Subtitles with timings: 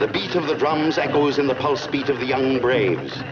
[0.00, 3.22] The beat of the drums echoes in the pulse beat of the young braves.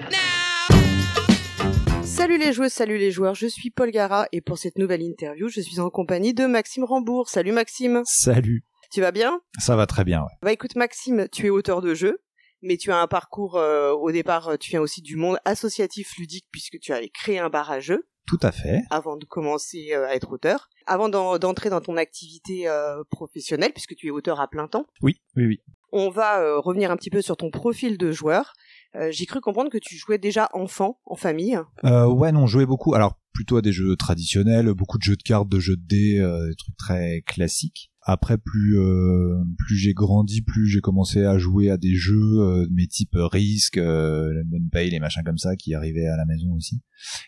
[2.04, 5.48] Salut les joueuses, salut les joueurs, je suis Paul Gara et pour cette nouvelle interview,
[5.48, 7.30] je suis en compagnie de Maxime Rambourg.
[7.30, 8.02] Salut Maxime.
[8.04, 8.66] Salut.
[8.92, 9.40] Tu vas bien?
[9.58, 10.36] Ça va très bien, ouais.
[10.42, 12.18] Bah écoute Maxime, tu es auteur de jeux,
[12.60, 16.48] mais tu as un parcours euh, au départ, tu viens aussi du monde associatif ludique
[16.52, 18.06] puisque tu avais créé un bar à jeux.
[18.28, 18.82] Tout à fait.
[18.90, 23.96] Avant de commencer euh, à être auteur, avant d'entrer dans ton activité euh, professionnelle puisque
[23.96, 24.86] tu es auteur à plein temps.
[25.02, 25.60] Oui, oui, oui.
[25.90, 28.52] On va euh, revenir un petit peu sur ton profil de joueur.
[28.94, 31.58] Euh, J'ai cru comprendre que tu jouais déjà enfant, en famille.
[31.84, 32.94] Euh, ouais, non, je jouais beaucoup.
[32.94, 36.18] Alors plutôt à des jeux traditionnels, beaucoup de jeux de cartes, de jeux de dés,
[36.18, 37.90] euh, des trucs très classiques.
[38.10, 42.66] Après, plus euh, plus j'ai grandi, plus j'ai commencé à jouer à des jeux, euh,
[42.70, 44.32] mes types Risk, euh,
[44.72, 46.80] Pay, les machins comme ça, qui arrivaient à la maison aussi.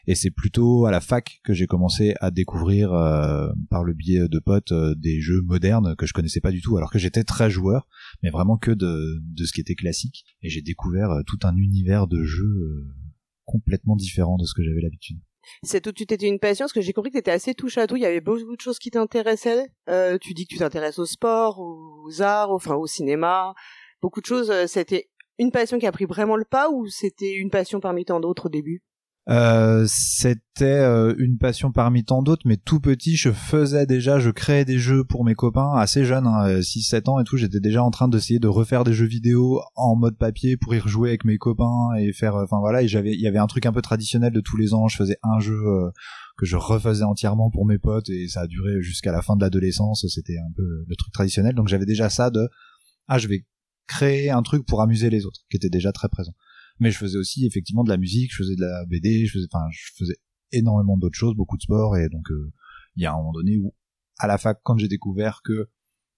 [0.06, 4.26] Et c'est plutôt à la fac que j'ai commencé à découvrir, euh, par le biais
[4.26, 7.24] de potes, euh, des jeux modernes que je connaissais pas du tout, alors que j'étais
[7.24, 7.86] très joueur,
[8.22, 10.24] mais vraiment que de, de ce qui était classique.
[10.40, 12.86] Et j'ai découvert euh, tout un univers de jeux euh,
[13.44, 15.20] complètement différent de ce que j'avais l'habitude.
[15.62, 17.78] C'est tout de suite une passion parce que j'ai compris que tu étais assez touche
[17.78, 17.96] à tout.
[17.96, 19.66] Il y avait beaucoup de choses qui t'intéressaient.
[19.88, 23.54] Euh, tu dis que tu t'intéresses au sport, aux arts, enfin au cinéma,
[24.00, 24.50] beaucoup de choses.
[24.50, 28.04] euh, C'était une passion qui a pris vraiment le pas ou c'était une passion parmi
[28.04, 28.82] tant d'autres au début?
[29.28, 34.30] Euh, c'était euh, une passion parmi tant d'autres, mais tout petit, je faisais déjà, je
[34.30, 37.84] créais des jeux pour mes copains, assez jeunes, hein, 6-7 ans et tout, j'étais déjà
[37.84, 41.24] en train d'essayer de refaire des jeux vidéo en mode papier pour y rejouer avec
[41.24, 43.82] mes copains et faire, enfin voilà, et j'avais, il y avait un truc un peu
[43.82, 45.90] traditionnel de tous les ans, je faisais un jeu euh,
[46.38, 49.42] que je refaisais entièrement pour mes potes et ça a duré jusqu'à la fin de
[49.42, 52.48] l'adolescence, c'était un peu le truc traditionnel, donc j'avais déjà ça de,
[53.06, 53.44] ah je vais
[53.86, 56.32] créer un truc pour amuser les autres, qui était déjà très présent
[56.80, 59.46] mais je faisais aussi effectivement de la musique, je faisais de la BD, je faisais,
[59.52, 60.16] enfin, je faisais
[60.52, 62.52] énormément d'autres choses, beaucoup de sport, et donc euh,
[62.96, 63.74] il y a un moment donné où,
[64.18, 65.68] à la fac, quand j'ai découvert que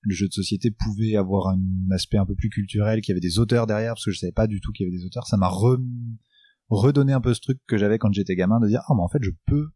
[0.01, 1.61] le jeu de société pouvait avoir un
[1.93, 4.33] aspect un peu plus culturel, qu'il y avait des auteurs derrière, parce que je savais
[4.33, 5.85] pas du tout qu'il y avait des auteurs, ça m'a re-
[6.69, 9.09] redonné un peu ce truc que j'avais quand j'étais gamin, de dire ah mais en
[9.09, 9.69] fait je peux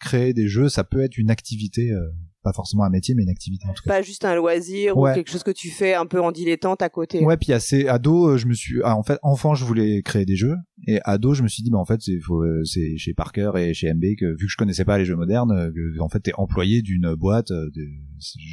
[0.00, 2.10] créer des jeux, ça peut être une activité, euh,
[2.42, 3.90] pas forcément un métier, mais une activité en tout cas.
[3.90, 5.10] Pas juste un loisir Ouais.
[5.10, 7.24] ou quelque chose que tu fais un peu en dilettante à côté.
[7.24, 10.24] Ouais, puis assez ado, euh, je me suis, ah, en fait, enfant, je voulais créer
[10.24, 13.14] des jeux, et ado, je me suis dit, bah en fait, c'est, euh, c'est chez
[13.14, 16.00] Parker et chez MB que vu que je connaissais pas les jeux modernes, euh, que,
[16.00, 17.48] en fait, t'es employé d'une boîte.
[17.50, 17.72] de-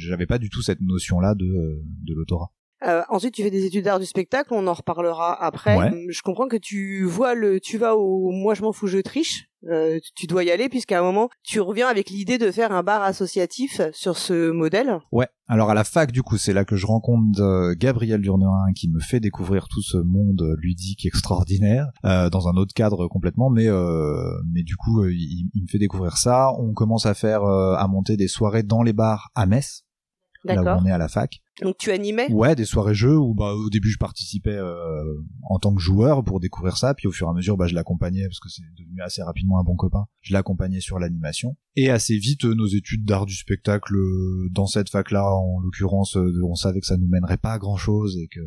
[0.06, 2.50] J'avais pas du tout cette notion-là de de l'autorat.
[2.86, 5.76] Euh, ensuite, tu fais des études d'art du spectacle, on en reparlera après.
[5.76, 5.90] Ouais.
[6.08, 9.46] Je comprends que tu vois le, tu vas au moi je m'en fous, je triche.
[9.68, 12.82] Euh, tu- dois y aller puisqu'à un moment tu reviens avec l'idée de faire un
[12.82, 15.00] bar associatif sur ce modèle.
[15.12, 15.28] Ouais.
[15.48, 18.88] Alors à la fac, du coup, c'est là que je rencontre euh, Gabriel Durnerin qui
[18.88, 23.66] me fait découvrir tout ce monde ludique extraordinaire euh, dans un autre cadre complètement, mais
[23.66, 24.14] euh,
[24.50, 26.52] mais du coup, il, il me fait découvrir ça.
[26.58, 29.82] On commence à faire, euh, à monter des soirées dans les bars à Metz,
[30.44, 31.40] là où on est à la fac.
[31.62, 32.30] Donc tu animais?
[32.32, 35.02] Ouais, des soirées jeux où bah au début je participais euh,
[35.42, 37.74] en tant que joueur pour découvrir ça, puis au fur et à mesure bah je
[37.74, 40.06] l'accompagnais parce que c'est devenu assez rapidement un bon copain.
[40.20, 44.66] Je l'accompagnais sur l'animation et assez vite euh, nos études d'art du spectacle euh, dans
[44.66, 48.28] cette fac-là en l'occurrence euh, on savait que ça nous mènerait pas à grand-chose et
[48.28, 48.40] que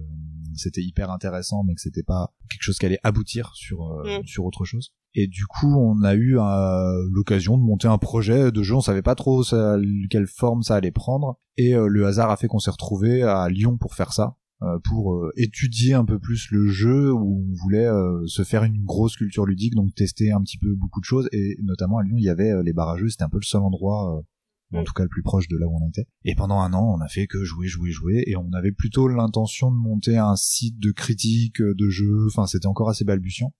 [0.55, 4.25] c'était hyper intéressant mais que c'était pas quelque chose qui allait aboutir sur euh, Mm.
[4.25, 4.91] sur autre chose.
[5.15, 8.75] Et du coup, on a eu euh, l'occasion de monter un projet de jeu.
[8.75, 9.77] On savait pas trop ça-
[10.09, 11.39] quelle forme ça allait prendre.
[11.57, 14.79] Et euh, le hasard a fait qu'on s'est retrouvé à Lyon pour faire ça, euh,
[14.85, 18.83] pour euh, étudier un peu plus le jeu, où on voulait euh, se faire une
[18.83, 21.29] grosse culture ludique, donc tester un petit peu beaucoup de choses.
[21.31, 23.09] Et notamment à Lyon, il y avait les jeux.
[23.09, 24.17] C'était un peu le seul endroit.
[24.17, 24.21] euh,
[24.75, 26.07] en tout cas le plus proche de là où on était.
[26.25, 29.07] Et pendant un an, on a fait que jouer, jouer, jouer, et on avait plutôt
[29.07, 32.25] l'intention de monter un site de critique de jeux.
[32.25, 33.53] Enfin, c'était encore assez balbutiant.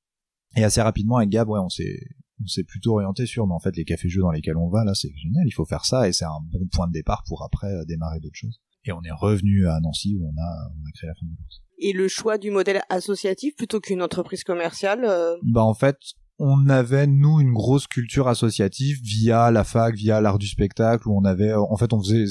[0.55, 1.99] Et assez rapidement avec Gab, ouais, on s'est
[2.43, 4.93] on s'est plutôt orienté sur, mais en fait, les cafés-jeux dans lesquels on va, là,
[4.93, 7.67] c'est génial, il faut faire ça, et c'est un bon point de départ pour après
[7.71, 8.59] euh, démarrer d'autres choses.
[8.85, 11.31] Et on est revenu à Nancy où on a, on a créé la fin de
[11.31, 11.61] l'ours.
[11.77, 15.05] Et le choix du modèle associatif plutôt qu'une entreprise commerciale.
[15.05, 15.97] euh, Bah, en fait,
[16.45, 21.17] on avait, nous, une grosse culture associative via la fac, via l'art du spectacle, où
[21.17, 22.25] on avait, en fait, on faisait,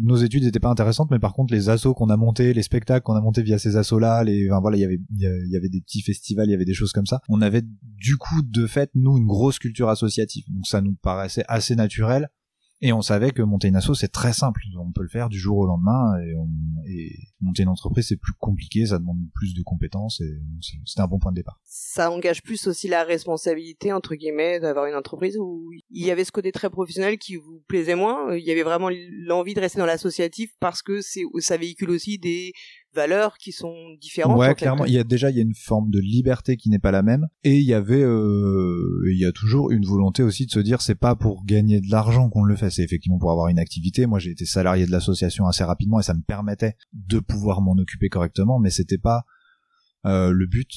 [0.00, 3.04] nos études n'étaient pas intéressantes, mais par contre, les assos qu'on a montés, les spectacles
[3.04, 5.68] qu'on a montés via ces assos-là, les, enfin, voilà, il y avait, il y avait
[5.68, 7.20] des petits festivals, il y avait des choses comme ça.
[7.28, 10.44] On avait, du coup, de fait, nous, une grosse culture associative.
[10.48, 12.30] Donc, ça nous paraissait assez naturel.
[12.82, 14.62] Et on savait que monter une asso, c'est très simple.
[14.78, 16.18] On peut le faire du jour au lendemain.
[16.24, 16.48] Et, on-
[16.88, 17.12] et
[17.42, 20.20] monter une entreprise, c'est plus compliqué, ça demande plus de compétences.
[20.22, 20.30] Et
[20.86, 21.60] c'était un bon point de départ.
[21.64, 26.24] ça engage plus aussi la responsabilité entre guillemets d'avoir une entreprise où il y avait
[26.24, 28.34] ce côté très professionnel qui vous plaisait moins.
[28.34, 28.88] Il y avait vraiment
[29.26, 32.52] l'envie de rester dans l'associatif parce que ça véhicule aussi des
[32.94, 34.38] valeurs qui sont différentes.
[34.38, 34.84] Ouais, clairement.
[34.84, 37.02] Il y a déjà il y a une forme de liberté qui n'est pas la
[37.02, 40.60] même, et il y avait, euh, il y a toujours une volonté aussi de se
[40.60, 43.58] dire c'est pas pour gagner de l'argent qu'on le fait, c'est effectivement pour avoir une
[43.58, 44.06] activité.
[44.06, 47.72] Moi, j'ai été salarié de l'association assez rapidement et ça me permettait de pouvoir m'en
[47.72, 49.24] occuper correctement, mais c'était pas
[50.06, 50.70] euh, le but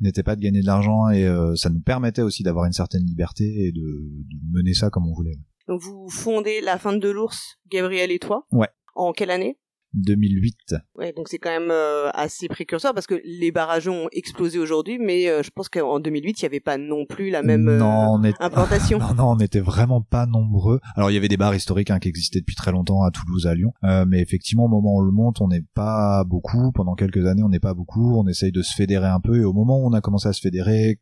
[0.00, 3.04] n'était pas de gagner de l'argent et euh, ça nous permettait aussi d'avoir une certaine
[3.04, 5.38] liberté et de, de mener ça comme on voulait.
[5.68, 8.46] Donc vous fondez la fin de l'ours, Gabriel et toi?
[8.50, 8.68] Ouais.
[8.94, 9.56] En quelle année?
[9.94, 10.74] 2008.
[10.96, 14.98] Ouais, donc c'est quand même euh, assez précurseur parce que les barrages ont explosé aujourd'hui,
[14.98, 17.78] mais euh, je pense qu'en 2008 il n'y avait pas non plus la même euh,
[17.78, 18.34] non, on est...
[18.40, 18.98] implantation.
[19.00, 20.80] non, non, on n'était vraiment pas nombreux.
[20.96, 23.46] Alors il y avait des bars historiques hein, qui existaient depuis très longtemps à Toulouse,
[23.46, 26.72] à Lyon, euh, mais effectivement au moment où on le monte, on n'est pas beaucoup.
[26.72, 28.18] Pendant quelques années, on n'est pas beaucoup.
[28.18, 30.32] On essaye de se fédérer un peu, et au moment où on a commencé à
[30.32, 30.98] se fédérer,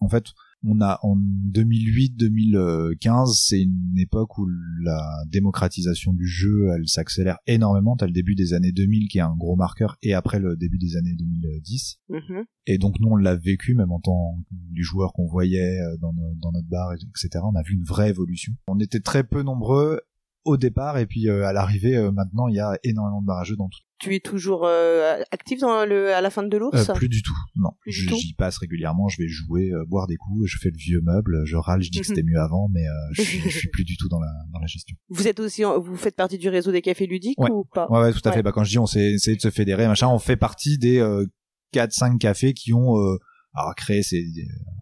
[0.00, 0.24] en fait,
[0.66, 1.16] on a en
[1.52, 4.48] 2008-2015, c'est une époque où
[4.82, 7.96] la démocratisation du jeu, elle s'accélère énormément.
[7.96, 10.78] T'as le début des années 2000 qui est un gros marqueur, et après le début
[10.78, 12.00] des années 2010.
[12.08, 12.44] Mhm.
[12.66, 16.14] Et donc nous on l'a vécu même en tant du joueur qu'on voyait euh, dans,
[16.40, 17.28] dans notre bar, etc.
[17.44, 18.54] On a vu une vraie évolution.
[18.66, 20.00] On était très peu nombreux
[20.44, 23.56] au départ et puis euh, à l'arrivée euh, maintenant il y a énormément de barrageux
[23.56, 23.78] dans tout.
[24.00, 26.90] Tu es toujours euh, actif dans le à la fin de l'ours?
[26.90, 27.32] Euh, plus du tout.
[27.56, 27.70] Non.
[27.80, 28.16] Plus du Je- tout?
[28.16, 29.08] J'y passe régulièrement.
[29.08, 30.46] Je vais jouer, euh, boire des coups.
[30.46, 31.42] Je fais le vieux meuble.
[31.46, 31.80] Je râle.
[31.82, 34.08] Je dis que c'était mieux avant, mais euh, je, suis, je suis plus du tout
[34.08, 34.94] dans la dans la gestion.
[35.08, 37.50] Vous êtes aussi, vous faites partie du réseau des cafés ludiques Ouais.
[37.50, 37.86] ou pas?
[37.90, 38.34] Ouais, ouais, tout à Ouais.
[38.36, 38.42] fait.
[38.42, 40.98] Bah quand je dis on s'est essayé de se fédérer, machin, on fait partie des
[40.98, 41.24] euh,
[41.72, 43.16] 4-5 cafés qui ont euh,
[43.54, 44.22] alors créé c'est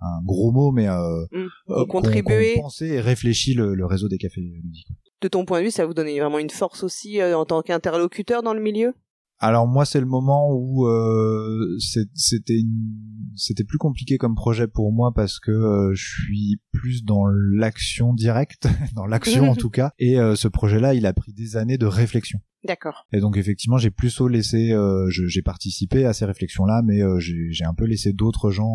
[0.00, 1.46] un gros mot, mais euh, Mm.
[1.70, 2.54] euh, contribué.
[2.56, 4.88] pensé et réfléchi le, le réseau des cafés ludiques.
[5.22, 7.62] De ton point de vue, ça vous donne vraiment une force aussi euh, en tant
[7.62, 8.92] qu'interlocuteur dans le milieu?
[9.38, 11.76] Alors moi c'est le moment où euh,
[12.14, 12.96] c'était une-
[13.36, 18.12] c'était plus compliqué comme projet pour moi parce que euh, je suis plus dans l'action
[18.14, 21.86] directe, dans l'action en tout cas, et ce projet-là il a pris des années de
[21.86, 22.40] réflexion.
[22.64, 23.06] D'accord.
[23.12, 24.76] Et donc effectivement j'ai plus laissé,
[25.08, 28.74] j'ai participé à ces réflexions-là, mais j'ai un peu laissé d'autres gens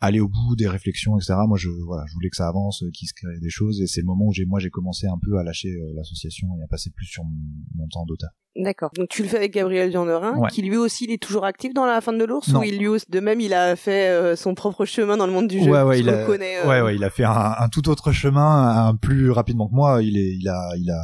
[0.00, 1.34] aller au bout des réflexions, etc.
[1.46, 3.86] Moi je voilà, je voulais que ça avance, euh, qu'il se crée des choses, et
[3.86, 6.62] c'est le moment où j'ai moi j'ai commencé un peu à lâcher euh, l'association et
[6.62, 7.30] à passer plus sur mon,
[7.76, 8.30] mon temps d'auteur.
[8.56, 8.90] D'accord.
[8.96, 10.48] Donc tu le fais avec Gabriel Vianderin, Ouais.
[10.50, 12.88] qui lui aussi il est toujours actif dans la fin de l'ours ou il lui
[12.88, 15.70] aussi, de même il a fait euh, son propre chemin dans le monde du jeu?
[15.70, 16.58] Ouais, ouais, il a, connaît.
[16.64, 19.74] euh, ouais, ouais, il a fait un, un tout autre chemin, un plus rapidement que
[19.74, 20.02] moi.
[20.02, 21.00] Il est, il a, il a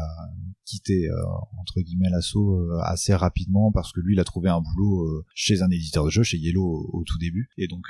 [0.66, 1.14] quitté euh,
[1.60, 5.24] entre guillemets l'assaut euh, assez rapidement parce que lui, il a trouvé un boulot euh,
[5.34, 7.84] chez un éditeur de jeux, chez Yellow au, tout début, et donc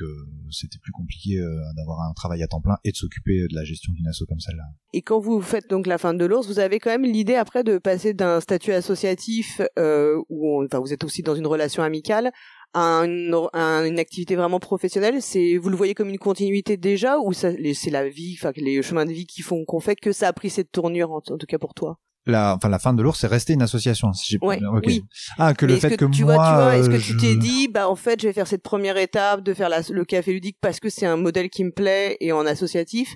[0.50, 1.40] c'était plus compliqué
[1.76, 4.40] d'avoir un travail à temps plein et de s'occuper de la gestion d'une asso comme
[4.40, 4.64] celle-là.
[4.92, 7.64] Et quand vous faites donc la fin de l'ours, vous avez quand même l'idée après
[7.64, 11.82] de passer d'un statut associatif euh, où on- enfin vous êtes aussi dans une relation
[11.82, 12.30] amicale
[12.74, 15.22] à une, à une activité vraiment professionnelle.
[15.22, 17.56] C'est vous le voyez comme une continuité déjà ou c'est
[17.90, 20.50] la vie, enfin les chemins de vie qui font qu'on fait que ça a pris
[20.50, 21.98] cette tournure en tout cas pour toi?
[22.26, 24.12] La, enfin, la fin de l'ours, c'est resté une association.
[24.12, 24.82] Si j'ai Ouais, ok.
[24.86, 25.02] oui.
[25.38, 27.12] Ah, que Mais le fait que, tu moi, vois, tu vois, est-ce que euh, tu
[27.12, 29.82] je- t'es dit, bah en fait, je vais faire cette première étape de faire la-
[29.88, 33.14] le café ludique parce que c'est un modèle qui me plaît et en associatif.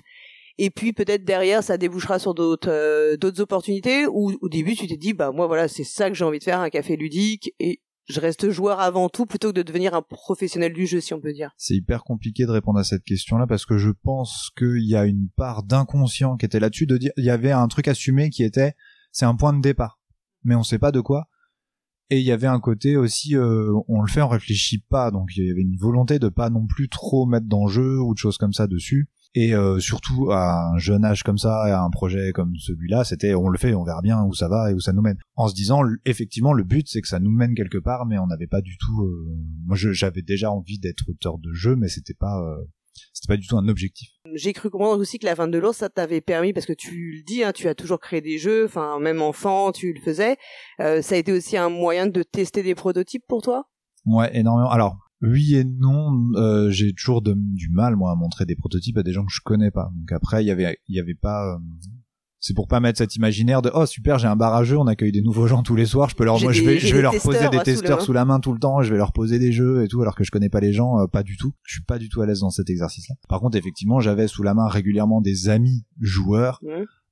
[0.57, 4.05] Et puis peut-être derrière, ça débouchera sur d'autres euh, d'autres opportunités.
[4.07, 6.43] Ou au début, tu t'es dit, bah moi voilà, c'est ça que j'ai envie de
[6.43, 10.01] faire, un café ludique et je reste joueur avant tout plutôt que de devenir un
[10.01, 11.51] professionnel du jeu, si on peut dire.
[11.57, 15.05] C'est hyper compliqué de répondre à cette question-là parce que je pense qu'il y a
[15.05, 18.43] une part d'inconscient qui était là-dessus de dire, il y avait un truc assumé qui
[18.43, 18.73] était,
[19.11, 19.99] c'est un point de départ,
[20.43, 21.27] mais on sait pas de quoi.
[22.09, 25.29] Et il y avait un côté aussi, euh, on le fait, on réfléchit pas, donc
[25.37, 28.37] il y avait une volonté de pas non plus trop mettre d'enjeux ou de choses
[28.37, 29.07] comme ça dessus.
[29.33, 33.33] Et euh, surtout à un jeune âge comme ça, à un projet comme celui-là, c'était
[33.33, 35.17] on le fait, on verra bien où ça va et où ça nous mène.
[35.35, 38.27] En se disant, effectivement, le but c'est que ça nous mène quelque part, mais on
[38.27, 39.03] n'avait pas du tout.
[39.03, 39.29] euh,
[39.67, 42.57] Moi, j'avais déjà envie d'être auteur de jeu, mais c'était pas, euh,
[43.13, 44.09] c'était pas du tout un objectif.
[44.33, 47.17] J'ai cru comprendre aussi que la fin de l'ours, ça t'avait permis, parce que tu
[47.17, 50.37] le dis, hein, tu as toujours créé des jeux, enfin même enfant, tu le faisais.
[50.79, 53.65] Euh, ça a été aussi un moyen de tester des prototypes pour toi?
[54.05, 54.69] Ouais, énormément.
[54.71, 58.97] Alors, oui et non, euh, j'ai toujours de- du mal moi à montrer des prototypes
[58.97, 59.91] à des gens que je connais pas.
[59.95, 61.53] Donc après, il y avait, il y avait pas.
[61.53, 61.57] euh,
[62.41, 64.87] c'est pour pas mettre cet imaginaire de oh super j'ai un bar à jeux on
[64.87, 67.01] accueille des nouveaux gens tous les soirs je peux leur moi, je vais je vais
[67.03, 69.13] leur poser des hein, sous testeurs sous la main tout le temps je vais leur
[69.13, 71.37] poser des jeux et tout alors que je connais pas les gens euh, pas du
[71.37, 71.53] tout.
[71.63, 74.27] Je suis pas du tout à l'aise dans cet exercice là par contre effectivement j'avais
[74.27, 76.59] sous la main régulièrement des amis joueurs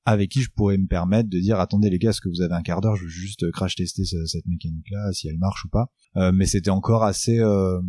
[0.05, 2.55] avec qui je pourrais me permettre de dire attendez les gars est-ce que vous avez
[2.55, 5.37] un quart d'heure je veux juste euh, crash tester ce- cette mécanique là si elle
[5.37, 5.91] marche ou pas.
[6.17, 7.79] Euh, mais c'était encore assez euh,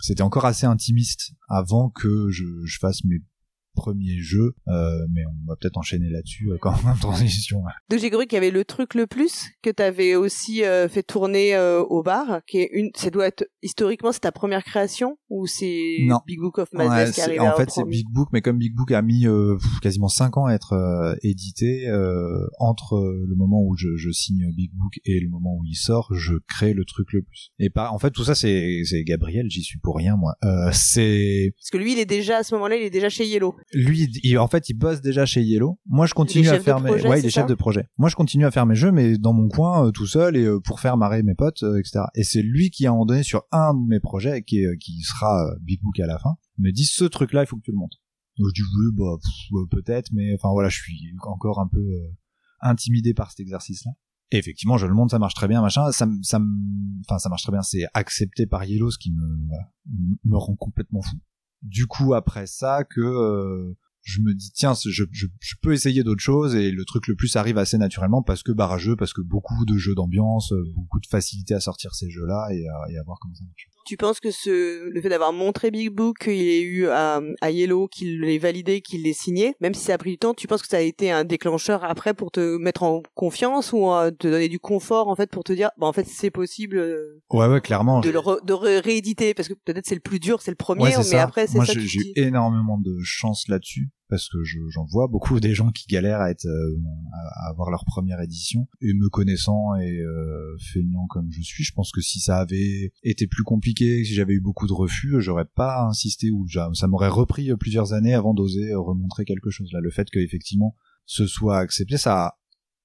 [0.00, 3.18] c'était encore assez intimiste avant que je, je fasse mes
[3.78, 7.62] premiers jeux, euh, mais on va peut-être enchaîner là-dessus euh, quand même en transition.
[7.90, 11.02] Donc j'ai compris qu'il y avait le truc le plus que t'avais aussi euh, fait
[11.02, 11.56] tourner
[11.88, 15.98] au bar, qui est une, ça doit être historiquement c'est ta première création ou c'est
[16.02, 16.18] Non.
[16.26, 18.58] Big Book of Ouais, Madness qui c'est- arrive en fait, c'est Big Book, mais comme
[18.58, 19.26] Big Book a mis
[19.82, 21.86] quasiment 5 ans à être édité,
[22.58, 22.96] entre
[23.28, 26.34] le moment où je, je signe Big Book et le moment où il sort, je
[26.48, 27.50] crée le truc le plus.
[27.58, 30.34] Et pas, en fait, tout ça, c'est c'est Gabriel, j'y suis pour rien, moi.
[30.44, 33.26] Euh, c'est Parce que lui il est déjà à ce moment-là il est déjà chez
[33.26, 33.54] Yellow.
[33.72, 35.78] Lui, il- en fait, il bosse déjà chez Yellow.
[35.86, 37.86] Moi, je continue à faire mes, projet, ouais, il est chef de projet.
[37.98, 40.44] Moi, je continue à faire mes jeux, mais dans mon coin, euh, tout seul et
[40.44, 42.00] euh, pour faire marrer mes potes, euh, etc.
[42.14, 45.00] Et c'est lui qui, moment donné, sur un de mes projets, qui, est- euh, qui
[45.02, 47.70] sera euh, Big Book à la fin, me dit ce truc-là, il faut que tu
[47.72, 47.94] le montes.
[48.38, 49.16] Donc, je dis oui, bah,
[49.50, 52.08] bah, peut-être, mais enfin voilà, je suis encore un peu euh,
[52.60, 53.92] intimidé par cet exercice-là.
[54.30, 55.90] Et effectivement, je le monte, ça marche très bien, machin.
[55.90, 56.38] Ça, ça,
[57.08, 57.62] enfin, ça marche très bien.
[57.62, 59.72] C'est accepté par Yellow, ce qui me, voilà,
[60.24, 61.16] me rend complètement fou.
[61.62, 65.04] Du coup, après ça, que euh, je me dis tiens, je,
[65.60, 68.96] peux essayer d'autres choses et le truc le plus arrive assez naturellement parce que barrageux,
[68.96, 72.66] parce que beaucoup de jeux d'ambiance, euh, beaucoup de facilité à sortir ces jeux-là et
[72.68, 73.68] à, et à voir comment ça marche.
[73.88, 77.50] Tu penses que ce, le fait d'avoir montré Big Book, qu'il ait eu à, à
[77.50, 80.46] Yellow, qu'il l'ait validé, qu'il l'ait signé, même si ça a pris du temps, tu
[80.46, 84.10] penses que ça a été un déclencheur après pour te mettre en confiance ou euh,
[84.10, 87.22] te donner du confort en fait pour te dire, bah en fait c'est possible euh,
[87.30, 88.00] Ouais, ouais, clairement.
[88.00, 89.32] de le re- de ré- rééditer?
[89.32, 91.22] Parce que peut-être c'est le plus dur, c'est le premier, Ouais, mais ça.
[91.22, 91.72] après c'est Moi, ça.
[91.72, 95.70] tu j'ai eu énormément de chance là-dessus parce que je- j'en vois beaucoup des gens
[95.70, 96.76] qui galèrent à être euh,
[97.12, 101.72] à avoir leur première édition et me connaissant et euh, feignant comme je suis, je
[101.72, 105.44] pense que si ça avait été plus compliqué, si j'avais eu beaucoup de refus, j'aurais
[105.46, 109.70] pas insisté ou ça m'aurait repris plusieurs années avant d'oser remontrer quelque chose.
[109.72, 110.74] Là, le fait que effectivement
[111.06, 112.34] ce soit accepté, ça a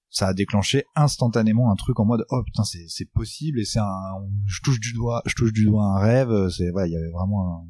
[0.09, 3.89] ça a déclenché instantanément un truc en mode oh putain c'est possible et c'est un
[4.45, 7.09] je touche du doigt je touche du doigt un rêve c'est voilà il y avait
[7.09, 7.67] vraiment un-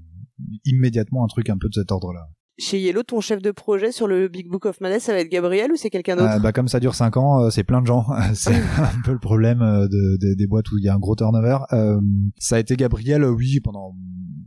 [0.65, 2.27] immédiatement un truc un peu de cet ordre-là.
[2.59, 5.29] Chez Yellow, ton chef de projet sur le Big Book of Madness, ça va être
[5.29, 7.81] Gabriel ou c'est quelqu'un d'autre Euh, bah comme ça dure 5 ans, euh, c'est plein
[7.81, 8.05] de gens.
[8.35, 10.99] c'est un peu le problème euh, de, de- des boîtes où il y a un
[10.99, 11.57] gros turnover.
[11.71, 11.99] Euh,
[12.37, 13.95] ça a été Gabriel, oui, pendant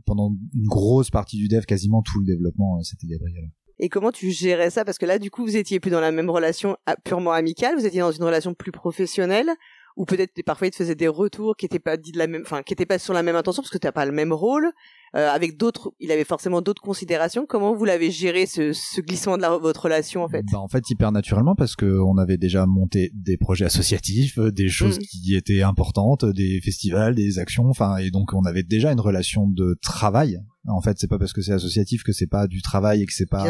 [0.05, 3.49] pendant une grosse partie du dev, quasiment tout le développement, c'était Gabriel.
[3.79, 4.85] Et comment tu gérais ça?
[4.85, 7.75] Parce que là, du coup, vous étiez plus dans la même relation ah, purement amicale,
[7.77, 9.49] vous étiez dans une relation plus professionnelle,
[9.97, 12.43] ou peut-être parfois il te faisait des retours qui étaient pas dit de la même,
[12.43, 14.71] enfin qui étaient pas sur la même intention parce que t'as pas le même rôle.
[15.15, 17.45] Euh, avec d'autres, il avait forcément d'autres considérations.
[17.47, 20.43] Comment vous l'avez géré ce, ce glissement de la, votre relation en fait?
[20.51, 24.51] Bah, en fait, hyper naturellement parce que on avait déjà monté des projets associatifs, euh,
[24.51, 25.01] des choses Mm.
[25.01, 29.47] qui étaient importantes, des festivals, des actions, enfin, et donc on avait déjà une relation
[29.47, 30.39] de travail.
[30.67, 33.13] En fait, c'est pas parce que c'est associatif que c'est pas du travail et que
[33.13, 33.49] c'est pas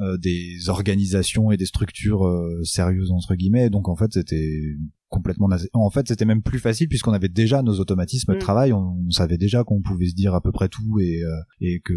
[0.00, 3.70] euh, des organisations et des structures euh, sérieuses entre guillemets.
[3.70, 4.60] Donc en fait, c'était
[5.08, 8.40] complètement en fait c'était même plus facile puisqu'on avait déjà nos automatismes de Mm.
[8.40, 11.30] travail on, on savait déjà qu'on pouvait se dire à peu près tout et euh,
[11.60, 11.94] et que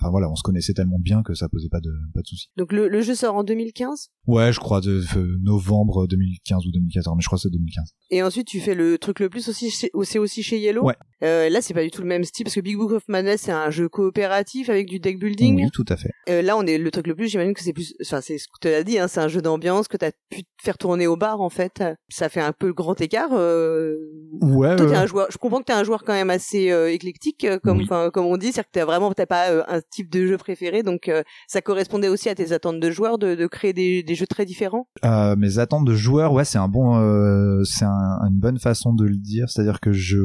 [0.00, 2.48] enfin voilà on se connaissait tellement bien que ça posait pas de pas de soucis
[2.56, 6.70] Donc le, le jeu sort en 2015 Ouais, je crois de, euh, novembre 2015 ou
[6.70, 7.90] 2014, mais je crois que c'est 2015.
[8.10, 10.84] et ensuite tu fais le truc le plus aussi, chez- c'est aussi chez Yellow?
[10.84, 10.94] Ouais.
[11.24, 13.42] Euh, là, c'est pas du tout le même style parce que Big Book of Madness
[13.42, 15.62] c'est un jeu coopératif avec du deck building.
[15.64, 16.10] Oui, tout à fait.
[16.28, 17.28] Euh, là, on est le truc le plus.
[17.28, 17.94] J'imagine que c'est plus.
[18.04, 18.98] Enfin, c'est ce que tu as dit.
[18.98, 21.82] Hein, c'est un jeu d'ambiance que tu as pu faire tourner au bar en fait.
[22.08, 23.30] Ça fait un peu le grand écart.
[23.32, 23.96] Euh...
[24.40, 24.76] Ouais.
[24.76, 25.26] Toi, un joueur.
[25.30, 27.84] Je comprends que t'es un joueur quand même assez euh, éclectique, euh, comme Oui.
[27.84, 30.36] enfin comme on dit, c'est-à-dire que t'as vraiment t'as pas euh, un type de jeu
[30.38, 34.02] préféré, donc euh, ça correspondait aussi à tes attentes de joueur de, de créer des,
[34.02, 34.88] des jeux très différents?
[35.04, 38.92] Euh, mes attentes de joueurs, ouais, c'est un bon, euh, c'est un- une bonne façon
[38.94, 39.48] de le dire.
[39.48, 40.18] C'est-à-dire que je,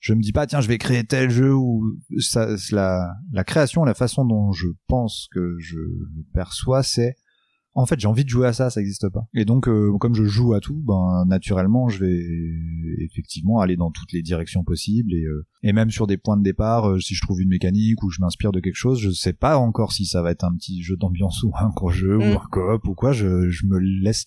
[0.00, 1.82] je me dis pas, tiens, je vais créer tel jeu ou
[2.18, 7.14] ça, la, la création, la façon dont je pense que je le perçois, c'est
[7.74, 9.26] en fait j'ai envie de jouer à ça, ça n'existe pas.
[9.34, 13.90] Et donc euh, comme je joue à tout, ben naturellement je vais effectivement aller dans
[13.90, 17.14] toutes les directions possibles et euh, et même sur des points de départ, euh, si
[17.14, 20.06] je trouve une mécanique ou je m'inspire de quelque chose, je sais pas encore si
[20.06, 22.22] ça va être un petit jeu d'ambiance ou un gros jeu Mm.
[22.22, 23.12] ou un coop ou quoi.
[23.12, 24.26] Je, je me laisse,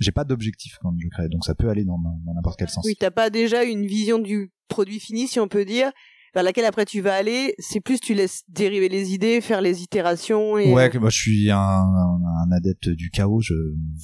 [0.00, 2.84] j'ai pas d'objectif quand je crée, donc ça peut aller dans dans n'importe quel sens.
[2.86, 5.92] Oui, t'as pas déjà une vision du produit fini, si on peut dire,
[6.34, 7.54] vers laquelle après tu vas aller.
[7.58, 10.72] C'est plus tu laisses dériver les idées, faire les itérations et.
[10.72, 13.54] Ouais, que moi je suis un, un adepte du chaos, je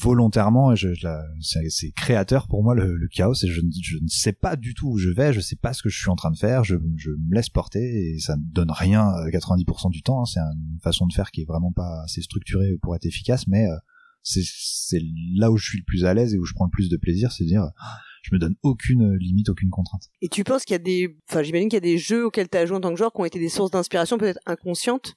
[0.01, 1.09] volontairement, je, je
[1.41, 4.75] c'est créateur pour moi le, le chaos, et je, ne- je ne sais pas du
[4.75, 6.65] tout où je vais, je sais pas ce que je suis en train de faire,
[6.65, 7.81] je, je me laisse porter
[8.15, 10.23] et ça ne donne rien euh, 90% du temps.
[10.23, 10.25] hein.
[10.27, 13.67] c'est une façon de faire qui est vraiment pas assez structurée pour être efficace, mais
[13.67, 13.77] euh,
[14.23, 15.01] c'est
[15.37, 16.97] là où je suis le plus à l'aise et où je prends le plus de
[16.97, 20.03] plaisir, c'est de dire ah, je me donne aucune limite, aucune contrainte.
[20.21, 22.49] Et tu penses qu'il y a des, enfin j'imagine qu'il y a des jeux auxquels
[22.49, 25.15] tu as joué en tant que joueur qui ont été des sources d'inspiration peut-être inconscientes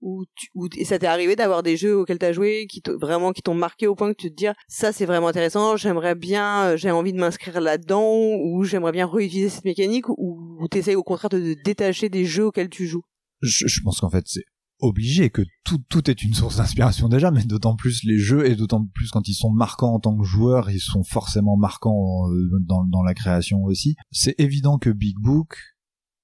[0.00, 2.82] ou, tu, ou et ça t'est arrivé d'avoir des jeux auxquels tu as joué qui
[3.00, 6.14] vraiment qui t'ont marqué au point que tu te dis ça c'est vraiment intéressant, j'aimerais
[6.14, 10.68] bien, euh, j'ai envie de m'inscrire là-dedans ou j'aimerie bien réutiliser cette mécanique ou, ou
[10.68, 13.02] t'essayes au contraire de te détacher des jeux auxquels tu joues?
[13.40, 14.44] je, je pense qu'en fait c'est
[14.80, 18.54] obligé que tout tout est une source d'inspiration déjà mais d'autant plus les jeux et
[18.54, 22.50] d'autant plus quand ils sont marquants en tant que joueurs ils sont forcément marquants euh,
[22.60, 23.96] dans, dans la création aussi.
[24.10, 25.56] C'est évident que Big Book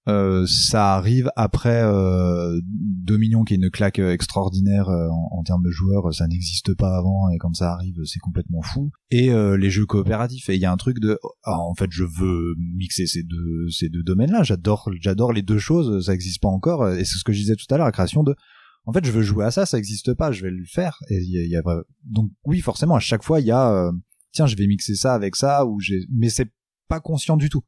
[0.06, 5.42] euh, ça arrive après euh, Dominion qui est une claque euh, extraordinaire euh, en, en,
[5.42, 8.90] termes de joueurs, ça n'existe pas avant et quand ça arrive c'est complètement fou.
[9.10, 10.50] Et euh, les jeux coopératifs.
[10.50, 13.70] Et il y a un truc de ah, en fait je veux mixer ces deux
[13.70, 16.88] ces deux domaines-là, j'adore j'adore les deux choses, ça n'existe pas encore.
[16.90, 18.34] Et c'est ce que je disais tout à l'heure la création de
[18.84, 20.98] en fait je veux jouer à ça, ça n'existe pas, je vais le faire.
[21.08, 21.62] Et y y a,
[22.04, 23.90] donc oui forcément à chaque fois il y a
[24.32, 26.50] tiens je vais mixer ça avec ça ou j'ai mais c'est
[26.88, 27.62] pas conscient du tout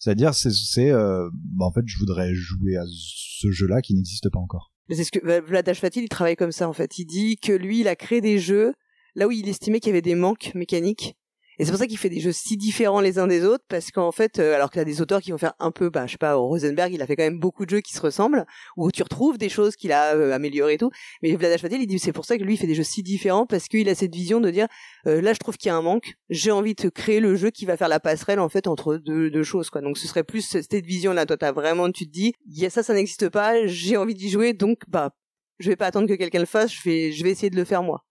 [0.00, 4.38] c'est-à-dire, c'est, euh, bah en fait, je voudrais jouer à ce jeu-là qui n'existe pas
[4.38, 4.72] encore.
[4.88, 6.98] Mais c'est ce que bah, Fatil, il travaille comme ça en fait.
[6.98, 8.72] Il dit que lui, il a créé des jeux
[9.14, 11.16] là où il estimait qu'il y avait des manques mécaniques
[11.60, 13.90] et c'est pour ça qu'il fait des jeux si différents les uns des autres, parce
[13.90, 16.06] qu'en fait, euh, alors qu'il y a des auteurs qui vont faire un peu, bah,
[16.06, 18.46] je sais pas, Rosenberg, il a fait quand même beaucoup de jeux qui se ressemblent,
[18.78, 20.90] où tu retrouves des choses qu'il a euh, améliorées et tout.
[21.22, 23.02] Mais Vlad Fatil, il dit c'est pour ça que lui, il fait des jeux si
[23.02, 24.68] différents, parce qu'il a cette vision de dire,
[25.06, 27.50] euh, là, je trouve qu'il y a un manque, j'ai envie de créer le jeu
[27.50, 29.82] qui va faire la passerelle, en fait, entre deux, deux choses, quoi.
[29.82, 31.26] Donc, ce serait plus cette vision-là.
[31.26, 34.30] Toi, t'as vraiment, tu te dis, y a ça, ça n'existe pas, j'ai envie d'y
[34.30, 35.10] jouer, donc, bah,
[35.58, 37.66] je vais pas attendre que quelqu'un le fasse, je vais, je vais essayer de le
[37.66, 38.02] faire moi.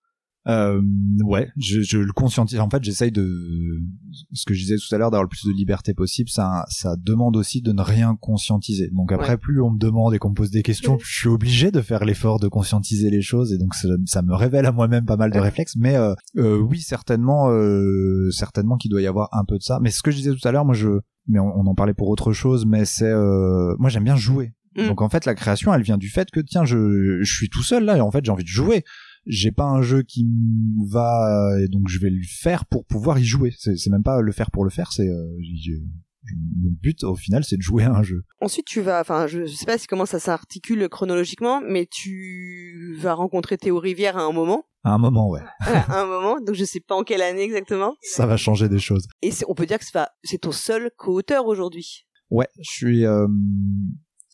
[0.50, 0.82] Euh,
[1.24, 2.60] ouais, je, je, le conscientise.
[2.60, 3.28] En fait, j'essaye de
[4.34, 6.30] ce que je disais tout à l'heure d'avoir le plus de liberté possible.
[6.30, 8.90] Ça, ça demande aussi de ne rien conscientiser.
[8.92, 9.38] Donc après, ouais.
[9.38, 12.04] plus on me demande et qu'on me pose des questions, je suis obligé de faire
[12.04, 13.54] l'effort de conscientiser les choses.
[13.54, 15.76] Et donc ça, ça me révèle à moi-même pas mal de réflexes.
[15.78, 19.80] Mais euh, euh, oui, certainement, euh, certainement qu'il doit y avoir un peu de ça.
[19.82, 20.90] Mais ce que je disais tout à l'heure, moi, je,
[21.28, 22.66] mais on, on, en parlait pour autre chose.
[22.66, 24.54] Mais c'est, euh, moi, j'aime bien jouer.
[24.76, 24.88] Mm.
[24.88, 27.64] Donc en fait, la création, elle vient du fait que tiens, je, je suis tout
[27.64, 28.84] seul là et en fait, j'ai envie de jouer
[29.26, 33.20] j'ai pas un jeu qui me va et donc je vais le faire pour pouvoir
[33.20, 33.54] y jouer.
[33.58, 35.38] C'est même pas le faire pour le faire, c'est euh,
[36.62, 38.24] mon but au final c'est de jouer à un jeu.
[38.42, 43.58] Ensuite tu vas, enfin je, sais pas comment ça s'articule chronologiquement, mais tu vas rencontrer
[43.58, 44.66] Théo Rivière à un moment.
[44.84, 45.42] À un moment, ouais.
[45.60, 47.96] à un moment, donc je sais pas en quelle année exactement.
[48.02, 49.08] Ça va changer des choses.
[49.22, 49.86] Et on peut dire que
[50.24, 52.06] c'est ton seul co-auteur aujourd'hui.
[52.30, 53.06] Ouais, je suis.
[53.06, 53.28] Euh,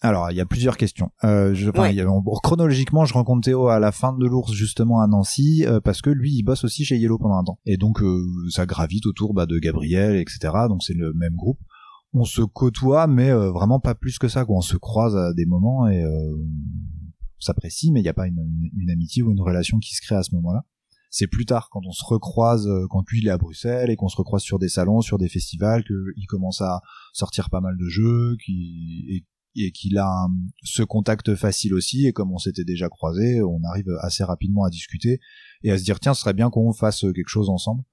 [0.01, 1.09] alors, il y a plusieurs questions.
[1.23, 1.95] Euh, je, ouais.
[1.95, 2.05] y a,
[2.43, 6.09] chronologiquement, je rencontre Théo à la fin de l'ours justement à Nancy euh, parce que
[6.09, 7.59] lui, il bosse aussi chez Yellow pendant un temps.
[7.65, 10.53] Et donc, euh, ça gravite autour bah, de Gabriel, etc.
[10.67, 11.59] Donc, c'est le même groupe.
[12.13, 14.45] On se côtoie, mais euh, vraiment pas plus que ça.
[14.45, 14.57] Quoi.
[14.57, 18.27] On se croise à des moments et euh, on s'apprécie, mais il n'y a pas
[18.27, 20.65] une, une, une, amitié ou une relation qui se crée à ce moment-là.
[21.09, 24.09] C'est plus tard, quand on se recroise, quand lui il est à Bruxelles et qu'on
[24.09, 26.81] se recroise sur des salons, sur des festivals, qu'il commence à
[27.13, 29.23] sortir pas mal de jeux, qui et
[29.55, 30.27] et qu'il a
[30.63, 34.69] ce contact facile aussi et comme on s'était déjà croisé on arrive assez rapidement à
[34.69, 35.19] discuter
[35.63, 37.84] et à se dire tiens ce serait bien qu'on fasse quelque chose ensemble.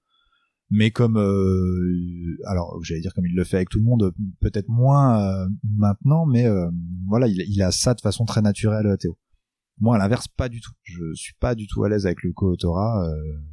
[0.74, 4.70] Mais comme euh, alors j'allais dire comme il le fait avec tout le monde peut-être
[4.70, 5.46] moins euh,
[5.78, 6.70] maintenant mais euh,
[7.08, 9.18] voilà il, a ça de façon très naturelle Théo.
[9.80, 10.72] Moi à l'inverse pas du tout.
[10.82, 13.06] Je suis pas du tout à l'aise avec le co-autorat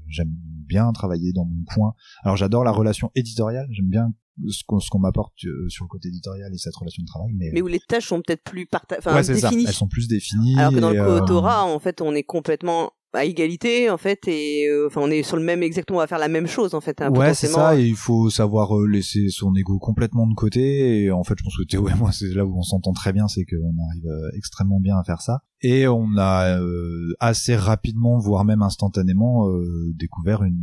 [0.07, 1.93] j'aime bien travailler dans mon coin.
[2.23, 4.13] Alors j'adore la relation éditoriale j'aime bien
[4.47, 7.61] ce qu'on m'apporte euh, sur le côté éditorial et cette relation de travail mais mais
[7.61, 9.65] où les tâches sont peut-être plus enfin ouais, définies.
[9.67, 11.75] Elles sont plus définies alors que dans le co-autorat euh...
[11.75, 15.35] en fait on est complètement à égalité en fait et euh, enfin on est sur
[15.35, 17.77] le même exactement on va faire la même chose en fait hein, ouais c'est ça
[17.77, 21.43] et il faut savoir euh, laisser son ego complètement de côté et en fait je
[21.43, 24.05] pense que Théo et moi c'est là où on s'entend très bien c'est qu'on arrive
[24.05, 25.41] euh, extrêmement bien à faire ça.
[25.61, 29.49] Et on a euh, assez rapidement voire même instantanément
[29.93, 30.57] découvert une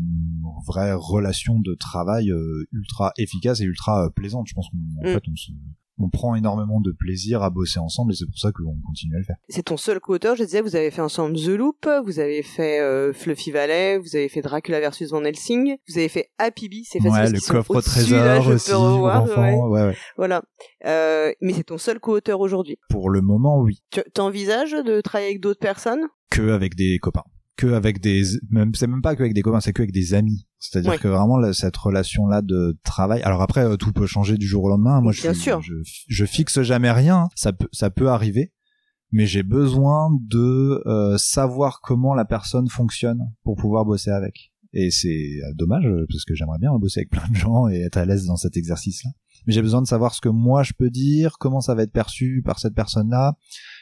[0.67, 2.33] vraie relation de travail
[2.73, 4.47] ultra efficace et ultra plaisante.
[4.49, 5.13] Je pense qu'en mm.
[5.13, 5.53] fait on se
[5.99, 9.19] on prend énormément de plaisir à bosser ensemble et c'est pour ça qu'on continue à
[9.19, 9.37] le faire.
[9.49, 12.81] C'est ton seul co-auteur, je disais, vous avez fait ensemble The Loop, vous avez fait
[12.81, 16.85] euh, Fluffy Valley, vous avez fait Dracula versus Van Helsing, vous avez fait Happy Bee,
[16.85, 17.13] c'est facile.
[17.13, 19.81] Ouais, le coffre au trésor là, je aussi, peux revoir, enfant, ouais.
[19.81, 19.97] Ouais, ouais.
[20.17, 20.43] Voilà.
[20.85, 22.79] Euh, mais c'est ton seul co-auteur aujourd'hui.
[22.91, 23.83] Pour le moment, oui.
[23.91, 26.07] Tu envisages de travailler avec d'autres personnes?
[26.31, 27.25] Que avec des copains
[27.57, 30.15] que avec des même c'est même pas que avec des copains c'est que avec des
[30.15, 30.99] amis c'est-à-dire ouais.
[30.99, 34.47] que vraiment là, cette relation là de travail alors après euh, tout peut changer du
[34.47, 35.01] jour au lendemain.
[35.01, 35.61] Moi je, Bien sûr.
[35.61, 35.75] je
[36.09, 37.29] je fixe jamais rien.
[37.35, 38.53] Ça peut ça peut arriver.
[39.13, 44.53] Mais j'ai besoin de euh, savoir comment la personne fonctionne pour pouvoir bosser avec.
[44.73, 47.99] Et c'est euh, dommage parce que j'aimerais bien bosser avec plein de gens et être
[47.99, 49.11] à l'aise dans cet exercice là
[49.47, 51.93] mais j'ai besoin de savoir ce que moi je peux dire comment ça va être
[51.93, 53.37] perçu par cette personne là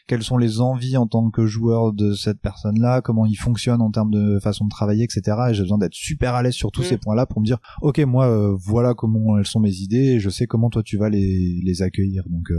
[0.07, 3.91] quelles sont les envies en tant que joueur de cette personne-là, comment il fonctionne en
[3.91, 5.37] termes de façon de travailler, etc.
[5.51, 6.85] Et j'ai besoin d'être super à l'aise sur tous mmh.
[6.85, 10.21] ces points-là pour me dire, ok, moi, euh, voilà comment elles sont mes idées, et
[10.21, 12.25] je sais comment toi tu vas les, les accueillir.
[12.29, 12.57] Donc, euh,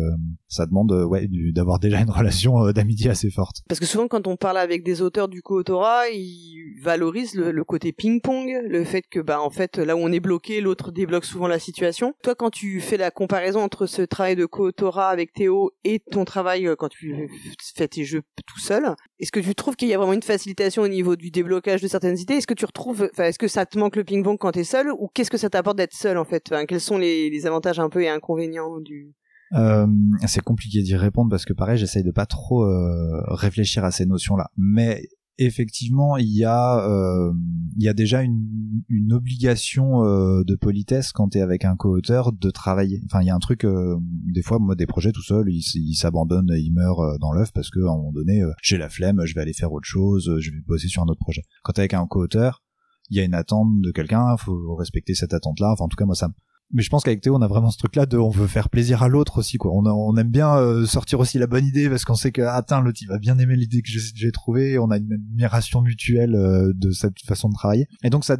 [0.47, 3.57] ça demande, euh, ouais, d'avoir déjà une relation d'amitié assez forte.
[3.67, 7.63] Parce que souvent, quand on parle avec des auteurs du co-autorat, ils valorisent le, le
[7.63, 11.25] côté ping-pong, le fait que, bah, en fait, là où on est bloqué, l'autre débloque
[11.25, 12.13] souvent la situation.
[12.23, 16.25] Toi, quand tu fais la comparaison entre ce travail de co-autorat avec Théo et ton
[16.25, 17.29] travail quand tu
[17.75, 18.95] fais tes jeux tout seul.
[19.19, 21.87] Est-ce que tu trouves qu'il y a vraiment une facilitation au niveau du déblocage de
[21.87, 24.51] certaines idées Est-ce que tu retrouves, enfin, est-ce que ça te manque le ping-pong quand
[24.51, 24.91] t'es seul?
[24.91, 26.53] Ou qu'est-ce que ça t'apporte d'être seul en fait?
[26.67, 29.13] Quels sont les, avantages un peu et inconvénients du
[29.53, 29.85] euh,
[30.25, 34.05] c'est compliqué d'y répondre parce que pareil, j'essaye de pas trop euh, réfléchir à ces
[34.05, 34.49] notions-là.
[34.57, 35.03] Mais
[35.37, 37.33] effectivement, il y a, euh,
[37.77, 41.75] il y a déjà une, une obligation euh, de politesse quand tu es avec un
[41.75, 43.01] co-auteur de travailler.
[43.05, 45.63] Enfin, il y a un truc, euh, des fois, moi, des projets tout seul, ils
[45.75, 49.21] il s'abandonnent, ils meurent dans l'œuf parce que à un moment donné, j'ai la flemme,
[49.25, 51.43] je vais aller faire autre chose, je vais bosser sur un autre projet.
[51.63, 52.63] Quand t'es avec un co-auteur,
[53.09, 55.71] il y a une attente de quelqu'un, faut respecter cette attente-là.
[55.71, 56.29] Enfin, en tout cas, moi, ça,
[56.73, 58.69] mais je pense qu'avec Théo on a vraiment ce truc là de on veut faire
[58.69, 59.71] plaisir à l'autre aussi quoi.
[59.73, 62.81] On, on aime bien euh, sortir aussi la bonne idée parce qu'on sait que attends
[62.81, 66.71] l'autre il va bien aimer l'idée que j'ai trouvée on a une admiration mutuelle euh,
[66.75, 67.87] de cette façon de travailler.
[68.03, 68.37] Et donc ça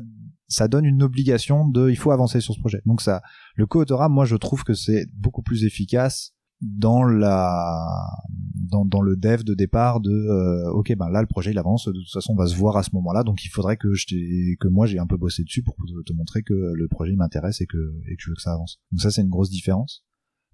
[0.48, 2.82] ça donne une obligation de il faut avancer sur ce projet.
[2.86, 3.22] Donc ça
[3.56, 6.35] le co-autorat moi je trouve que c'est beaucoup plus efficace
[6.66, 7.86] dans la
[8.70, 11.88] dans, dans le dev de départ de euh, ok ben là le projet il avance
[11.88, 14.06] de toute façon on va se voir à ce moment-là donc il faudrait que je
[14.56, 17.68] que moi j'ai un peu bossé dessus pour te, montrer que le projet m'intéresse et
[17.68, 18.80] que et que je veux que ça avance.
[18.92, 20.04] Donc ça c'est une grosse différence.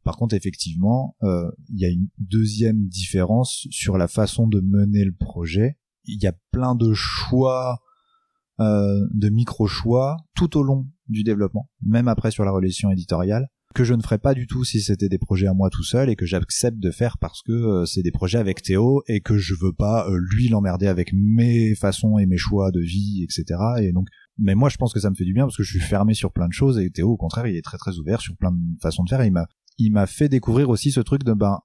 [0.04, 5.06] Par contre effectivement euh, il y a une deuxième différence sur la façon de mener
[5.06, 5.78] le projet.
[6.06, 7.80] Il y a plein de choix
[8.60, 13.47] euh, de micro choix tout au long du développement même après sur la relation éditoriale
[13.73, 16.10] que je ne ferais pas du tout si c'était des projets à moi tout seul
[16.10, 19.38] et que j'accepte de faire parce que euh, c'est des projets avec Théo et que
[19.38, 23.60] je veux pas euh, lui l'emmerder avec mes façons et mes choix de vie, etc.
[23.79, 24.07] Et donc,
[24.38, 26.13] mais moi je pense que ça me fait du bien parce que je suis fermé
[26.13, 28.51] sur plein de choses et Théo au contraire il est très très ouvert sur plein
[28.51, 31.34] de façons de faire et il m'a il m'a fait découvrir aussi ce truc de
[31.34, 31.60] ben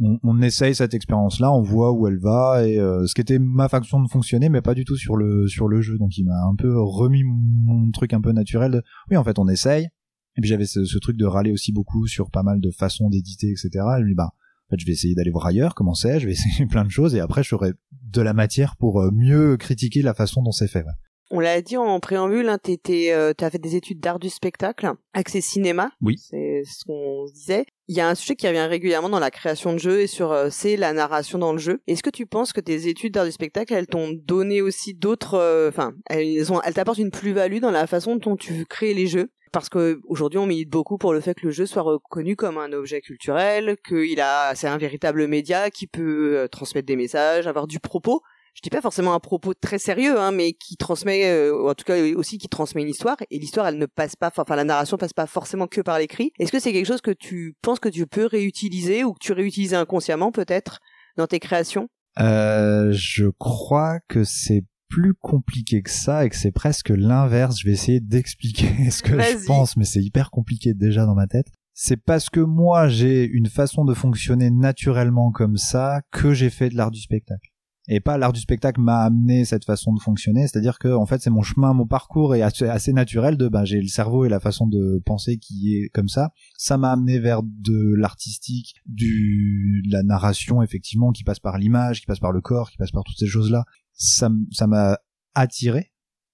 [0.00, 3.38] on, essaye cette expérience là on voit où elle va et euh, ce qui était
[3.38, 6.24] ma façon de fonctionner mais pas du tout sur le sur le jeu donc il
[6.24, 9.88] m'a un peu remis mon truc un peu naturel de oui en fait on essaye
[10.36, 13.50] et puis j'avais ce, truc de râler aussi beaucoup sur pas mal de façons d'éditer,
[13.50, 13.70] etc.
[13.98, 16.32] Et lui, bah, en fait, je vais essayer d'aller voir ailleurs, comment c'est, je vais
[16.32, 20.14] essayer plein de choses, et après, j'aurai de la matière pour euh, mieux critiquer la
[20.14, 20.84] façon dont c'est fait.
[21.32, 24.90] On l'a dit en préambule, hein, t'étais, euh, t'as fait des études d'art du spectacle,
[25.12, 25.92] accès cinéma.
[26.00, 26.16] Oui.
[26.18, 27.66] C'est ce qu'on disait.
[27.92, 30.30] Il y a un sujet qui revient régulièrement dans la création de jeux et sur
[30.30, 31.82] euh, c'est la narration dans le jeu.
[31.88, 35.66] Est-ce que tu penses que tes études d'art du spectacle, elles t'ont donné aussi d'autres,
[35.68, 39.32] enfin, elles ont, elles t'apportent une plus-value dans la façon dont tu crées les jeux?
[39.50, 42.58] Parce que aujourd'hui on milite beaucoup pour le fait que le jeu soit reconnu comme
[42.58, 47.48] un objet culturel, qu'il a c'est un véritable média qui peut euh, transmettre des messages,
[47.48, 48.22] avoir du propos.
[48.60, 51.84] Je dis pas forcément un propos très sérieux, hein, mais qui transmet, euh, en tout
[51.84, 53.16] cas aussi qui transmet une histoire.
[53.30, 56.32] Et l'histoire, elle ne passe pas, enfin la narration passe pas forcément que par l'écrit.
[56.38, 59.32] Est-ce que c'est quelque chose que tu penses que tu peux réutiliser ou que tu
[59.32, 60.80] réutilises inconsciemment peut-être
[61.16, 61.88] dans tes créations?
[62.18, 67.60] Euh, Je crois que c'est plus compliqué que ça et que c'est presque l'inverse.
[67.60, 71.26] Je vais essayer d'expliquer ce que je pense, mais c'est hyper compliqué déjà dans ma
[71.26, 71.46] tête.
[71.72, 76.68] C'est parce que moi j'ai une façon de fonctionner naturellement comme ça que j'ai fait
[76.68, 77.49] de l'art du spectacle.
[77.92, 81.20] Et pas l'art du spectacle m'a amené cette façon de fonctionner, c'est-à-dire que en fait
[81.20, 84.38] c'est mon chemin, mon parcours est assez, naturel de ben j'ai le cerveau et la
[84.38, 86.30] façon de penser qui est comme ça.
[86.56, 92.00] Ça m'a amené vers de l'artistique, du de la narration effectivement qui passe par l'image,
[92.00, 93.64] qui passe par le corps, qui passe par toutes ces choses là
[94.00, 94.98] ça ça m'a
[95.34, 95.92] attiré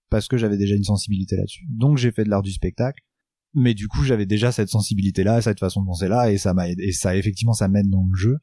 [0.09, 1.66] parce que j'avais déjà une sensibilité là-dessus.
[1.69, 3.03] Donc j'ai fait de l'art du spectacle,
[3.55, 6.55] mais du coup j'avais déjà cette sensibilité là, cette façon de penser là, et ça
[6.55, 8.38] m'a et ça effectivement ça m'aide dans le jeu.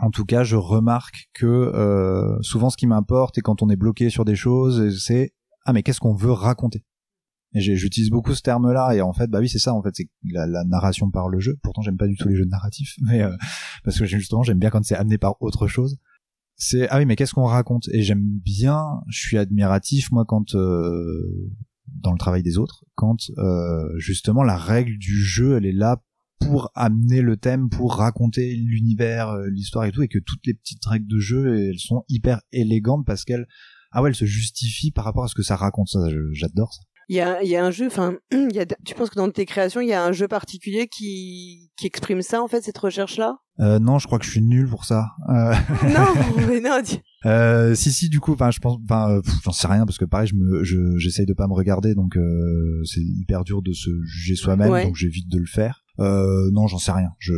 [0.00, 3.76] En tout cas, je remarque que euh, souvent ce qui m'importe et quand on est
[3.76, 5.32] bloqué sur des choses, c'est
[5.64, 6.84] ah mais qu'est-ce qu'on veut raconter?
[7.54, 10.08] Et j'utilise beaucoup ce terme-là et en fait bah oui c'est ça en fait c'est
[10.24, 11.56] la, narration par le jeu.
[11.62, 13.34] Pourtant j'aime pas du tout les jeux narratifs, mais euh,
[13.84, 15.96] parce que justement j'aime bien quand c'est amené par autre chose
[16.56, 17.88] c'est ah oui mais qu'est-ce qu'on raconte?
[17.92, 21.50] Et j'aime bien je suis admiratif moi quand euh,
[21.86, 23.30] dans le travail des autres quand
[23.96, 26.02] justement la règle du jeu elle est là
[26.40, 30.54] pour amener le thème pour raconter l'univers euh, l'histoire et tout et que toutes les
[30.54, 33.46] petites règles de jeu elles sont hyper élégantes parce qu'elles
[33.92, 36.00] ah ouais elles se justifient par rapport à ce que ça raconte ça
[36.32, 38.16] j'adore ça il y a, y a un jeu, enfin,
[38.84, 42.20] tu penses que dans tes créations, il y a un jeu particulier qui, qui exprime
[42.20, 43.36] ça, en fait, cette recherche-là?
[43.60, 45.10] Euh, Non, je crois que je suis nul pour ça.
[45.28, 45.54] Euh...
[45.84, 46.80] non, mais non.
[47.24, 50.04] Euh, si si du coup enfin je pense enfin euh, j'en sais rien parce que
[50.04, 53.72] pareil je me je j'essaye de pas me regarder donc euh, c'est hyper dur de
[53.72, 57.10] se juger soi-même donc j'évite de le faire euh, non j'en sais rien.
[57.18, 57.32] Je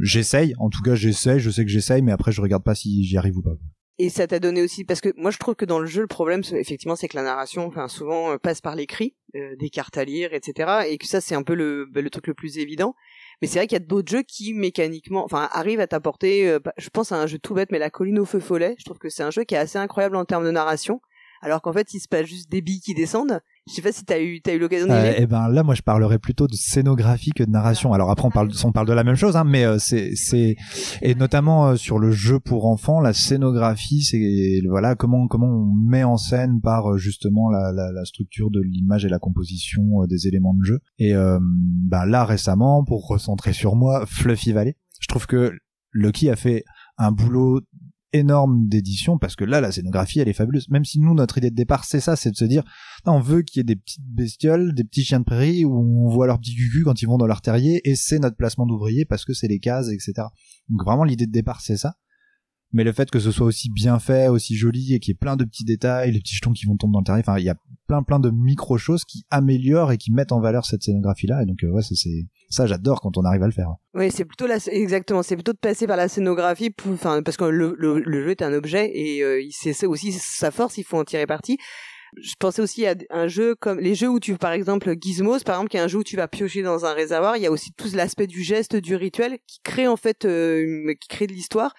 [0.00, 0.54] j'essaye.
[0.58, 1.40] En tout cas j'essaye.
[1.40, 3.56] Je sais que j'essaye mais après je regarde pas si j'y arrive ou pas.
[3.98, 6.08] Et ça t'a donné aussi parce que moi je trouve que dans le jeu le
[6.08, 9.96] problème effectivement c'est que la narration enfin souvent euh, passe par l'écrit euh, des cartes
[9.96, 12.58] à lire etc et que ça c'est un peu le, bah, le truc le plus
[12.58, 12.96] évident.
[13.40, 16.58] Mais c'est vrai qu'il y a d'autres jeux qui mécaniquement enfin arrivent à t'apporter euh,
[16.58, 18.74] bah, je pense à un jeu tout bête mais la colline au feu follet.
[18.78, 21.00] Je trouve que c'est un jeu qui est assez incroyable en termes de narration.
[21.40, 24.04] Alors qu'en fait il se passe juste des billes qui descendent Je sais pas si
[24.04, 25.16] t'as eu, t'as eu l'occasion d'y Euh, aller.
[25.20, 27.94] eh ben là, moi, je parlerais plutôt de scénographie que de narration.
[27.94, 30.56] Alors après, on parle, on parle de la même chose, hein, mais euh, c'est, c'est,
[31.00, 35.72] et notamment euh, sur le jeu pour enfants, la scénographie, c'est voilà comment comment on
[35.72, 40.02] met en scène par euh, justement la, la, la structure de l'image et la composition
[40.02, 40.80] euh, des éléments de jeu.
[40.98, 45.52] Et euh, bah là récemment, pour recentrer sur moi, Fluffy Valley, je trouve que
[45.92, 46.64] Lucky a fait
[46.98, 47.62] un boulot
[48.14, 50.68] énorme d'édition parce que là la scénographie elle est fabuleuse.
[50.70, 52.62] Même si nous notre idée de départ c'est ça c'est de se dire
[53.06, 56.08] on veut qu'il y ait des petites bestioles des petits chiens de prairie où on
[56.08, 59.04] voit leurs petits cucu quand ils vont dans leur terrier et c'est notre placement d'ouvrier
[59.04, 60.28] parce que c'est les cases etc
[60.68, 61.94] donc vraiment l'idée de départ c'est ça
[62.74, 65.18] mais le fait que ce soit aussi bien fait aussi joli et qu'il y ait
[65.18, 67.44] plein de petits détails les petits jetons qui vont tomber dans le terrier enfin il
[67.44, 67.56] y a
[67.86, 71.42] plein plein de micro choses qui améliorent et qui mettent en valeur cette scénographie là
[71.42, 71.80] et donc euh,
[72.50, 75.58] ça j'adore quand on arrive à le faire Oui, c'est plutôt exactement, c'est plutôt de
[75.58, 79.86] passer par la scénographie, enfin, parce que le, jeu est un objet et euh, c'est
[79.86, 81.58] aussi sa force, il faut en tirer parti.
[82.16, 85.56] Je pensais aussi à un jeu comme les jeux où tu, par exemple, Gizmos, par
[85.56, 87.36] exemple, qui est un jeu où tu vas piocher dans un réservoir.
[87.36, 90.94] Il y a aussi tout l'aspect du geste, du rituel, qui crée en fait, euh,
[91.00, 91.74] qui crée de l'histoire.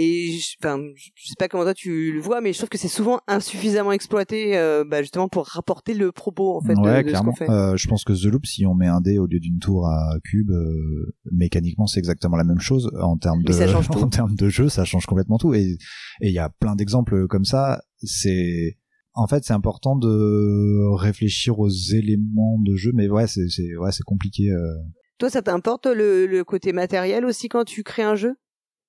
[0.00, 2.78] Et je- enfin, je sais pas comment toi tu le vois, mais je trouve que
[2.78, 7.02] c'est souvent insuffisamment exploité, euh, bah, justement pour rapporter le propos en fait de- ouais,
[7.02, 7.32] de, ce clairement.
[7.32, 7.50] qu'on fait.
[7.50, 9.88] Euh, je pense que The Loop, si on met un dé au lieu d'une tour
[9.88, 13.52] à cube, euh, mécaniquement, c'est exactement la même chose en termes de
[14.04, 15.52] en termes de jeu, ça change complètement tout.
[15.52, 15.78] Et
[16.20, 17.82] et il y a plein d'exemples comme ça.
[18.02, 18.78] C'est
[19.14, 23.90] en fait, c'est important de réfléchir aux éléments de jeu, mais ouais, c'est c'est ouais,
[23.90, 24.50] c'est compliqué.
[24.52, 24.74] euh.
[25.18, 28.36] Toi, ça t'importe le, le côté matériel aussi quand tu crées un jeu?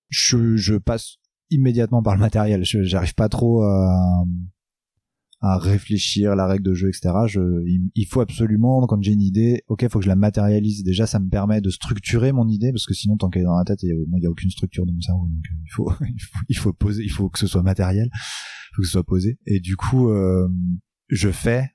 [0.09, 1.17] Je je passe
[1.49, 2.63] immédiatement par le matériel.
[2.65, 4.23] Je j'arrive pas trop à
[5.41, 9.21] à réfléchir la règle de jeu etc je il, il faut absolument quand j'ai une
[9.21, 10.83] idée ok faut que je la matérialise.
[10.83, 13.57] Déjà ça me permet de structurer mon idée parce que sinon tant qu'elle est dans
[13.57, 15.45] la tête il y a, moi, il y a aucune structure dans mon cerveau donc
[15.47, 18.87] euh, il faut il faut poser il faut que ce soit matériel il faut que
[18.87, 19.39] ce soit posé.
[19.45, 20.49] Et du coup euh,
[21.07, 21.69] je fais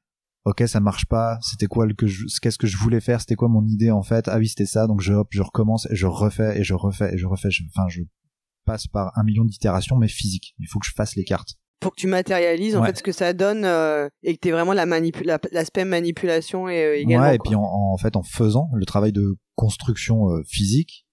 [0.45, 3.35] ok ça marche pas c'était quoi le que je qu'est-ce que je voulais faire c'était
[3.35, 4.29] quoi mon idée en fait?
[4.29, 7.15] Ah oui c'était ça donc je hop je recommence et je refais et je refais
[7.15, 8.03] et je refais enfin je
[8.65, 11.95] passe par un million d'itérations mais physiques il faut que je fasse les cartes pour
[11.95, 12.87] que tu matérialises en Ouais.
[12.89, 16.67] fait ce que ça donne euh, et que tu vraiment la manipu- la- l'aspect manipulation
[16.69, 17.25] et, euh, également.
[17.27, 17.51] ouais, et quoi.
[17.51, 21.05] puis en, en fait en faisant le travail de construction euh, physique,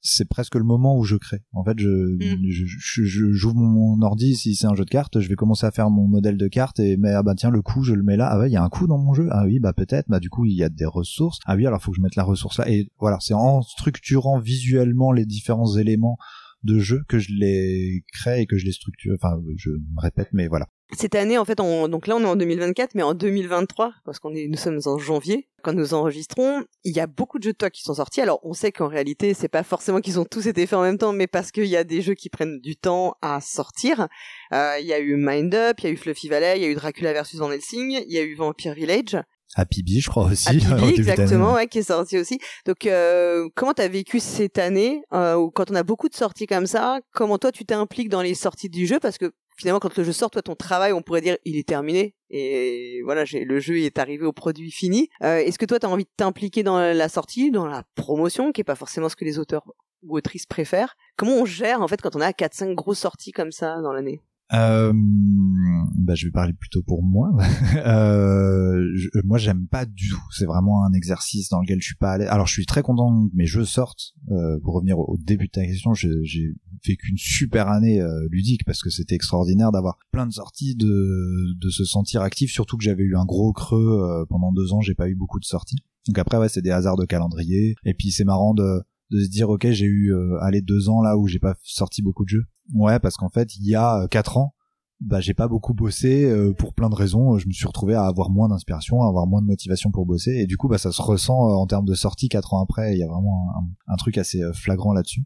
[0.00, 1.40] c'est presque le moment où je crée.
[1.52, 2.50] En fait, je Mm.
[2.50, 5.34] je- je- je- j'ouvre mon, mon ordi si c'est un jeu de cartes, je vais
[5.34, 7.94] commencer à faire mon modèle de carte et mais ah bah tiens le coup je
[7.94, 8.28] le mets là.
[8.30, 9.28] Ah ouais, il y a un coup dans mon jeu.
[9.32, 10.06] Ah oui, bah peut-être.
[10.08, 11.38] Bah du coup, il y a des ressources.
[11.46, 14.38] Ah oui, alors faut que je mette la ressource là et voilà, c'est en structurant
[14.38, 16.16] visuellement les différents éléments
[16.62, 19.14] de jeu que je les crée et que je les structure.
[19.14, 20.66] Enfin, je me répète, mais voilà.
[20.96, 24.18] Cette année en fait on, donc là on est en 2024 mais en 2023 parce
[24.18, 27.52] qu'on est nous sommes en janvier quand nous enregistrons, il y a beaucoup de jeux
[27.52, 28.22] de toi qui sont sortis.
[28.22, 30.96] Alors on sait qu'en réalité, c'est pas forcément qu'ils ont tous été faits en même
[30.96, 34.08] temps mais parce qu'il y a des jeux qui prennent du temps à sortir.
[34.54, 36.64] Euh, il y a eu Mind Up, il y a eu Fluffy Valley, il y
[36.64, 39.18] a eu Dracula versus Van Helsing, il y a eu Vampire Village.
[39.54, 40.48] Happy Bee, je crois aussi.
[40.48, 42.38] Happy Bee, exactement, ouais, qui est sorti aussi.
[42.66, 46.66] Donc, euh, comment t'as vécu cette année euh, quand on a beaucoup de sorties comme
[46.66, 49.00] ça Comment toi tu t'impliques dans les sorties du jeu?
[49.00, 51.66] Parce que finalement, quand le jeu sort, toi ton travail, on pourrait dire, il est
[51.66, 52.14] terminé.
[52.30, 55.08] Et voilà, j'ai, le jeu est arrivé au produit fini.
[55.22, 58.60] Euh, est-ce que toi t'as envie de t'impliquer dans la sortie, dans la promotion, qui
[58.60, 59.64] est pas forcément ce que les auteurs
[60.02, 60.94] ou autrices préfèrent?
[61.16, 64.20] Comment on gère en fait quand on a 4-5 grosses sorties comme ça dans l'année?
[64.54, 67.30] Euh, bah, je vais parler plutôt pour moi.
[67.76, 70.22] euh, je- moi, j'aime pas du tout.
[70.30, 72.24] C'est vraiment un exercice dans lequel je suis pas allé.
[72.24, 74.14] Alors, je suis très content que mes jeux sortent.
[74.30, 76.54] Euh, pour revenir au, début de ta question, j'ai
[76.86, 81.54] vécu une super année euh, ludique parce que c'était extraordinaire d'avoir plein de sorties, de,
[81.58, 82.50] de se sentir actif.
[82.50, 84.80] Surtout que j'avais eu un gros creux euh, pendant deux ans.
[84.80, 85.76] J'ai pas eu beaucoup de sorties.
[86.06, 87.74] Donc après, ouais, c'est des hasards de calendrier.
[87.84, 91.00] Et puis c'est marrant de de se dire ok j'ai eu euh, allez deux ans
[91.00, 94.02] là où j'ai pas sorti beaucoup de jeux ouais parce qu'en fait il y a
[94.02, 94.54] euh, quatre ans
[95.00, 97.38] bah j'ai pas beaucoup bossé euh, pour plein de raisons.
[97.38, 100.32] Je me suis retrouvé à avoir moins d'inspiration à avoir moins de motivation pour bosser.
[100.32, 102.94] Et du coup bah ça se ressent euh, en termes de sortie quatre ans après.
[102.94, 103.48] Il y a vraiment
[103.86, 105.24] un, truc assez euh, flagrant là-dessus.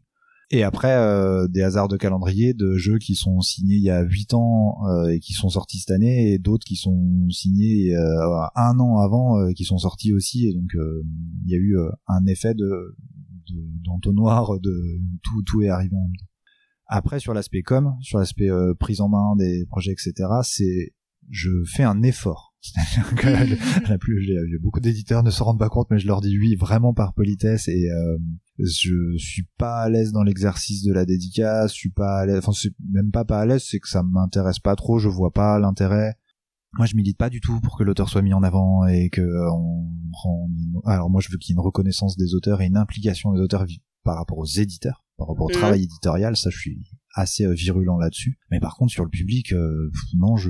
[0.51, 4.01] Et après euh, des hasards de calendrier de jeux qui sont signés il y a
[4.01, 8.45] huit ans euh, et qui sont sortis cette année et d'autres qui sont signés euh,
[8.55, 10.47] un an avant euh, qui sont sortis aussi.
[10.47, 10.69] Et donc
[11.45, 11.75] il y a eu
[12.07, 12.95] un effet de
[13.47, 16.25] de- d'entonnoir de tout tout est arrivé en même temps
[16.87, 20.93] après sur l'aspect com sur l'aspect euh, prise en main des projets etc c'est
[21.29, 22.55] je fais un effort.
[22.63, 26.37] C'est-à-dire que la plus beaucoup d'éditeurs ne se rendent pas compte mais je leur dis
[26.39, 28.17] oui vraiment par politesse et euh,
[28.57, 32.41] je suis pas à l'aise dans l'exercice de la dédicace je suis pas à l'aise
[32.45, 32.53] enfin
[32.89, 36.15] même pas pas à l'aise c'est que ça m'intéresse pas trop je vois pas l'intérêt.
[36.77, 39.21] Moi je milite pas du tout pour que l'auteur soit mis en avant et que
[39.21, 40.49] euh, on rend
[40.85, 43.41] alors moi je veux qu'il y ait une reconnaissance des auteurs et une implication des
[43.41, 43.65] auteurs
[44.05, 45.55] par rapport aux éditeurs par rapport au Mhm.
[45.55, 46.83] travail éditorial ça je suis
[47.15, 48.39] assez virulent là-dessus.
[48.49, 49.53] Mais par contre, sur le public,
[50.15, 50.49] non, je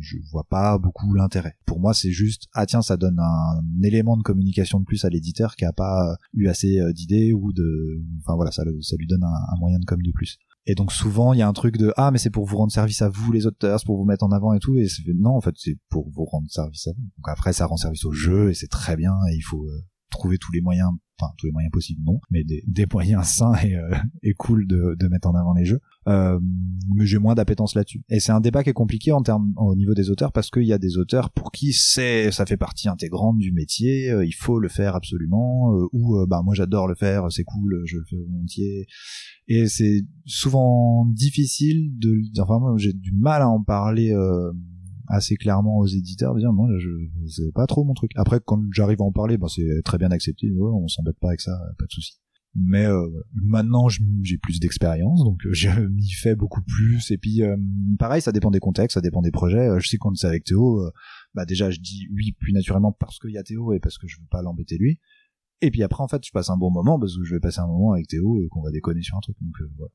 [0.00, 1.56] je vois pas beaucoup l'intérêt.
[1.66, 5.08] Pour moi, c'est juste ah tiens, ça donne un, élément de communication de plus à
[5.08, 9.24] l'éditeur qui a pas eu assez d'idées ou de, enfin voilà, ça, ça lui donne
[9.24, 10.38] un, un moyen de com de plus.
[10.66, 12.72] Et donc souvent il y a un truc de ah mais c'est pour vous rendre
[12.72, 15.36] service à vous les auteurs, c'est pour vous mettre en avant et tout et non
[15.36, 17.02] en fait c'est pour vous rendre service à vous.
[17.02, 19.84] Donc après ça rend service au jeu et c'est très bien et il faut euh,
[20.14, 23.54] trouver tous les moyens enfin tous les moyens possibles non mais des, des moyens sains
[23.62, 25.80] et, euh, et cool de, de mettre en avant les jeux.
[26.06, 26.38] Euh,
[26.94, 28.02] mais j'ai moins d'appétence là-dessus.
[28.10, 30.64] Et c'est un débat qui est compliqué en termes au niveau des auteurs parce qu'il
[30.64, 34.34] y a des auteurs pour qui c'est ça fait partie intégrante du métier euh, il
[34.34, 38.04] faut le faire absolument euh, ou bah moi j'adore le faire c'est cool je le
[38.04, 38.86] fais volontiers
[39.48, 44.12] et c'est souvent difficile de enfin moi j'ai du mal à en parler
[45.08, 46.88] assez clairement aux éditeurs dire moi je
[47.28, 48.12] c'est pas trop mon truc.
[48.16, 50.50] Après quand j'arrive à en parler ben c'est très bien accepté.
[50.58, 52.18] On s'embête pas avec ça pas de souci.
[52.56, 57.10] Mais euh, maintenant j'ai plus d'expérience donc euh, je m'y fais beaucoup plus.
[57.10, 57.56] Et puis euh,
[57.98, 59.68] pareil ça dépend des contextes ça dépend des projets.
[59.78, 60.82] Je sais quand c'est avec Théo
[61.34, 64.06] bah déjà je dis oui plus naturellement parce qu'il y a Théo et parce que
[64.06, 65.00] je veux pas l'embêter lui.
[65.60, 67.60] Et puis après en fait je passe un bon moment parce que je vais passer
[67.60, 69.36] un moment avec Théo et qu'on va déconner sur un truc.
[69.40, 69.90] Donc voilà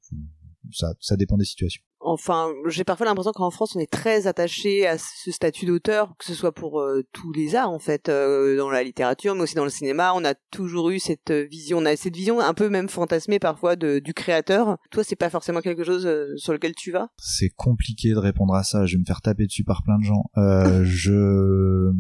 [0.72, 1.82] ça, ça dépend des situations.
[2.02, 6.26] Enfin, j'ai parfois l'impression qu'en France, on est très attaché à ce statut d'auteur, que
[6.26, 9.56] ce soit pour euh, tous les arts en fait, euh, dans la littérature, mais aussi
[9.56, 10.14] dans le cinéma.
[10.16, 13.76] On a toujours eu cette vision, on a cette vision un peu même fantasmée parfois
[13.76, 14.78] de, du créateur.
[14.92, 17.10] Toi, c'est pas forcément quelque chose euh, sur lequel tu vas?
[17.18, 18.86] C'est compliqué de répondre à ça.
[18.86, 20.24] Je vais me faire taper dessus par plein de gens.
[20.84, 21.92] je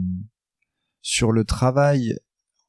[1.01, 2.15] sur le travail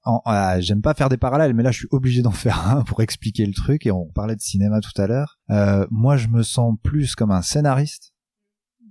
[0.04, 3.02] ah, j'aime pas faire des parallèles, mais là je suis obligé d'en faire un pour
[3.02, 3.86] expliquer le truc.
[3.86, 5.38] Et on parlait de cinéma tout à l'heure.
[5.50, 8.12] Euh, moi, je me sens plus comme un scénariste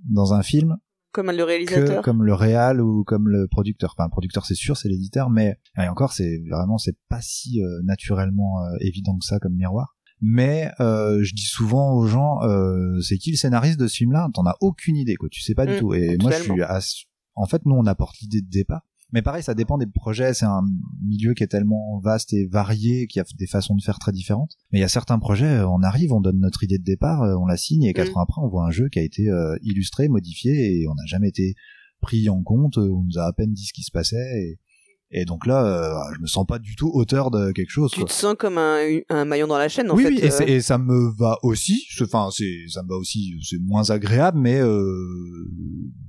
[0.06, 0.78] dans un film
[1.12, 2.02] comme le réalisateur.
[2.02, 3.95] que comme le réal ou comme le producteur.
[3.98, 7.62] Enfin le producteur c'est sûr c'est l'éditeur mais et encore c'est vraiment c'est pas si
[7.62, 9.95] euh, naturellement euh, évident que ça comme miroir.
[10.22, 14.12] Mais euh, je dis souvent aux gens euh, c'est qui le scénariste de ce film
[14.12, 15.30] là t'en as aucune idée quoi.
[15.32, 15.93] Tu sais pas du mmh, tout.
[15.93, 19.56] Et moi je suis en fait nous on apporte l'idée de départ mais pareil, ça
[19.56, 20.34] dépend des projets.
[20.34, 20.62] C'est un
[21.04, 24.12] milieu qui est tellement vaste et varié qu'il y a des façons de faire très
[24.12, 24.52] différentes.
[24.72, 27.24] Mais il y a certains projets, euh, on arrive, on donne notre idée de départ,
[27.24, 28.17] euh, on la signe et quatre mm.
[28.17, 31.06] ans après, on voit un jeu qui a été euh, illustré, modifié et on n'a
[31.06, 31.56] jamais été
[32.02, 32.78] pris en compte.
[32.78, 34.60] On nous a à peine dit ce qui se passait.
[35.12, 37.89] Et, donc là, je me sens pas du tout auteur de quelque chose.
[37.89, 40.08] Tu te sens comme un, un, maillon dans la chaîne, en fait.
[40.08, 41.84] Oui, et, et, ça me va aussi.
[42.00, 43.34] Enfin, c'est ça me va aussi.
[43.41, 44.62] C'est moins agréable, mais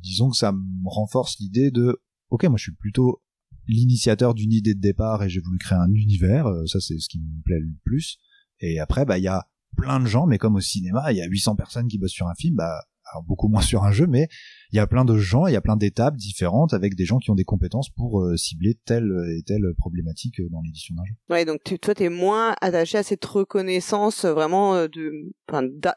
[0.02, 1.98] disons que ça me renforce l'idée de
[2.30, 3.22] ok, moi je suis plutôt
[3.66, 7.08] l'initiateur d'une idée de départ et j'ai voulu créer un univers, euh, ça c'est ce
[7.08, 8.18] qui me plaît le plus.
[8.60, 11.22] Et après, bah il y a plein de gens, mais comme au cinéma, il y
[11.22, 14.06] a 800 personnes qui bossent sur un film, bah alors beaucoup moins sur un jeu,
[14.06, 14.28] mais
[14.72, 17.18] il y a plein de gens, il y a plein d'étapes différentes avec des gens
[17.18, 21.14] qui ont des compétences pour euh, cibler telle et telle problématique dans l'édition d'un jeu.
[21.28, 25.32] Ouais, donc tu, toi, t'es moins attaché à cette reconnaissance euh, vraiment de,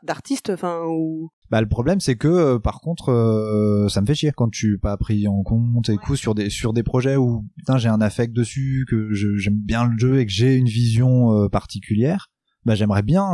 [0.03, 4.15] d'artiste, enfin, ou bah le problème c'est que euh, par contre euh, ça me fait
[4.15, 7.45] chier quand tu pas pris en compte et coup sur des sur des projets où
[7.57, 11.33] putain j'ai un affect dessus que j'aime bien le jeu et que j'ai une vision
[11.33, 12.29] euh, particulière.
[12.65, 13.33] Bah j'aimerais bien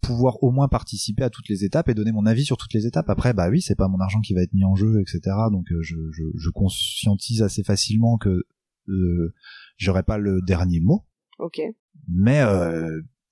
[0.00, 2.86] pouvoir au moins participer à toutes les étapes et donner mon avis sur toutes les
[2.86, 3.10] étapes.
[3.10, 5.66] Après bah oui c'est pas mon argent qui va être mis en jeu etc donc
[5.80, 8.44] je, je, je conscientise assez facilement que
[9.78, 11.04] j'aurai pas le dernier mot.
[11.40, 11.60] Ok.
[12.08, 12.40] Mais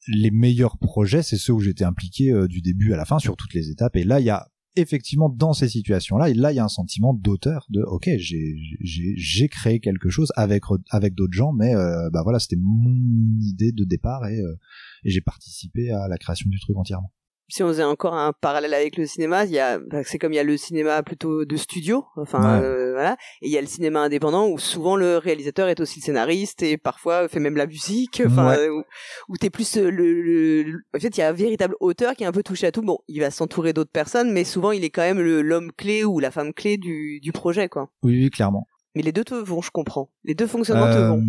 [0.09, 3.37] les meilleurs projets, c'est ceux où j'étais impliqué euh, du début à la fin sur
[3.37, 3.97] toutes les étapes.
[3.97, 7.67] Et là, il y a effectivement dans ces situations-là, il y a un sentiment d'auteur,
[7.71, 12.59] de ok, j'ai créé quelque chose avec avec d'autres gens, mais euh, bah voilà, c'était
[12.61, 12.95] mon
[13.41, 14.57] idée de départ euh,
[15.05, 17.11] et j'ai participé à la création du truc entièrement
[17.49, 20.37] si on faisait encore un parallèle avec le cinéma, il y a, c'est comme il
[20.37, 23.67] y a le cinéma plutôt de studio, enfin euh, voilà, et il y a le
[23.67, 27.67] cinéma indépendant où souvent le réalisateur est aussi le scénariste et parfois fait même la
[27.67, 28.83] musique, enfin où,
[29.29, 32.27] où t'es plus euh, le, en fait il y a un véritable auteur qui est
[32.27, 32.83] un peu touché à tout.
[32.83, 36.19] Bon, il va s'entourer d'autres personnes, mais souvent il est quand même l'homme clé ou
[36.19, 37.91] la femme clé du, du projet, quoi.
[38.03, 38.67] Oui, oui, clairement.
[38.95, 40.11] Mais les deux te vont, je comprends.
[40.25, 41.23] Les deux fonctionnements te vont.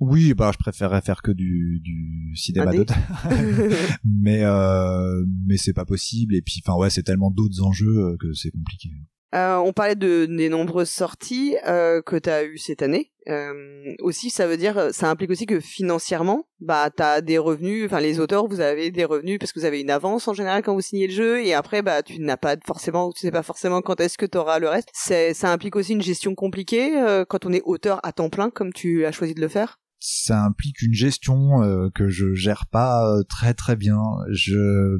[0.00, 2.96] Oui, bah je préférerais faire que du, du cinéma d'auteur,
[4.04, 6.34] mais euh, mais c'est pas possible.
[6.34, 8.90] Et puis, enfin ouais, c'est tellement d'autres enjeux euh, que c'est compliqué.
[9.34, 13.12] Euh, on parlait de des nombreuses sorties euh, que tu as eues cette année.
[13.28, 17.84] Euh, aussi, ça veut dire, ça implique aussi que financièrement, bah, t'as des revenus.
[17.86, 20.62] Enfin, les auteurs, vous avez des revenus parce que vous avez une avance en général
[20.62, 23.44] quand vous signez le jeu, et après, bah, tu n'as pas forcément, tu sais pas
[23.44, 24.88] forcément quand est-ce que tu auras le reste.
[24.92, 28.50] C'est, ça implique aussi une gestion compliquée euh, quand on est auteur à temps plein,
[28.50, 29.79] comme tu as choisi de le faire?
[30.00, 34.00] Ça implique une gestion euh, que je gère pas euh, très très bien.
[34.30, 34.98] Je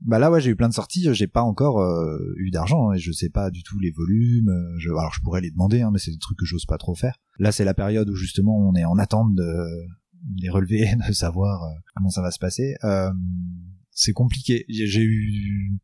[0.00, 2.94] bah là ouais j'ai eu plein de sorties, j'ai pas encore euh, eu d'argent hein,
[2.94, 4.52] et je sais pas du tout les volumes.
[4.78, 4.90] Je...
[4.90, 7.16] alors je pourrais les demander, hein, mais c'est des trucs que j'ose pas trop faire.
[7.38, 9.46] Là c'est la période où justement on est en attente de
[10.40, 11.62] les relever, de savoir
[11.94, 12.74] comment ça va se passer.
[13.92, 14.64] c'est compliqué.
[14.68, 15.78] J'ai eu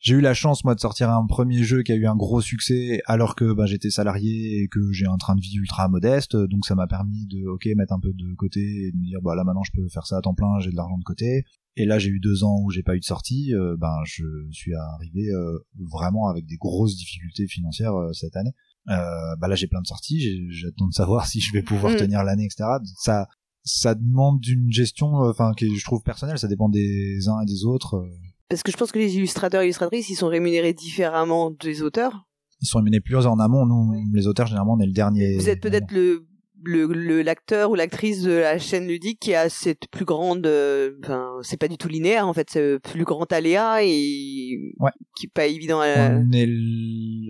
[0.00, 2.40] j'ai eu la chance moi de sortir un premier jeu qui a eu un gros
[2.40, 6.36] succès alors que bah, j'étais salarié et que j'ai un train de vie ultra modeste.
[6.36, 9.20] Donc ça m'a permis de ok mettre un peu de côté et de me dire
[9.22, 11.44] bah là maintenant je peux faire ça à temps plein j'ai de l'argent de côté.
[11.76, 13.54] Et là j'ai eu deux ans où j'ai pas eu de sortie.
[13.54, 15.58] Euh, ben je suis arrivé euh,
[15.92, 18.52] vraiment avec des grosses difficultés financières euh, cette année.
[18.86, 20.50] Bah là j'ai plein de sorties.
[20.50, 21.96] J'attends de savoir si je vais pouvoir mm.
[21.96, 22.64] tenir l'année etc
[22.96, 23.28] ça
[23.62, 26.38] ça demande une gestion enfin que je trouve personnelle.
[26.38, 28.02] Ça dépend des uns et des autres
[28.50, 32.26] parce que je pense que les illustrateurs et illustratrices, ils sont rémunérés différemment des auteurs.
[32.60, 33.64] Ils sont rémunérés plus en amont.
[33.64, 35.36] Nous, les auteurs, généralement, on est le dernier.
[35.36, 36.26] Vous êtes peut-être le
[36.62, 41.32] le l'acteur ou l'actrice de la chaîne ludique qui a cette plus grande euh, enfin
[41.40, 44.90] c'est pas du tout linéaire en fait c'est plus grand aléa et ouais.
[45.16, 46.10] qui est pas évident à...
[46.10, 46.46] on est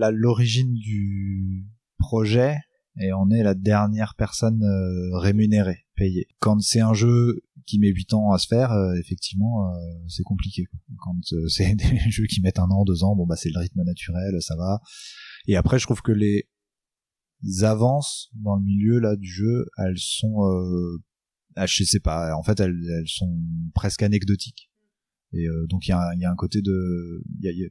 [0.03, 1.65] à l'origine du
[1.99, 2.57] projet
[3.01, 7.89] et on est la dernière personne euh, rémunérée payée quand c'est un jeu qui met
[7.89, 10.67] 8 ans à se faire, euh, effectivement, euh, c'est compliqué.
[10.99, 13.61] Quand euh, c'est des jeux qui mettent un an, deux ans, bon bah c'est le
[13.61, 14.81] rythme naturel, ça va.
[15.47, 16.49] Et après, je trouve que les
[17.63, 20.43] avances dans le milieu là du jeu, elles sont,
[21.57, 23.41] ah, je sais pas, en fait, elles, elles sont
[23.75, 24.71] presque anecdotiques.
[25.33, 27.69] Et donc il y a, y a, un côté de, y a,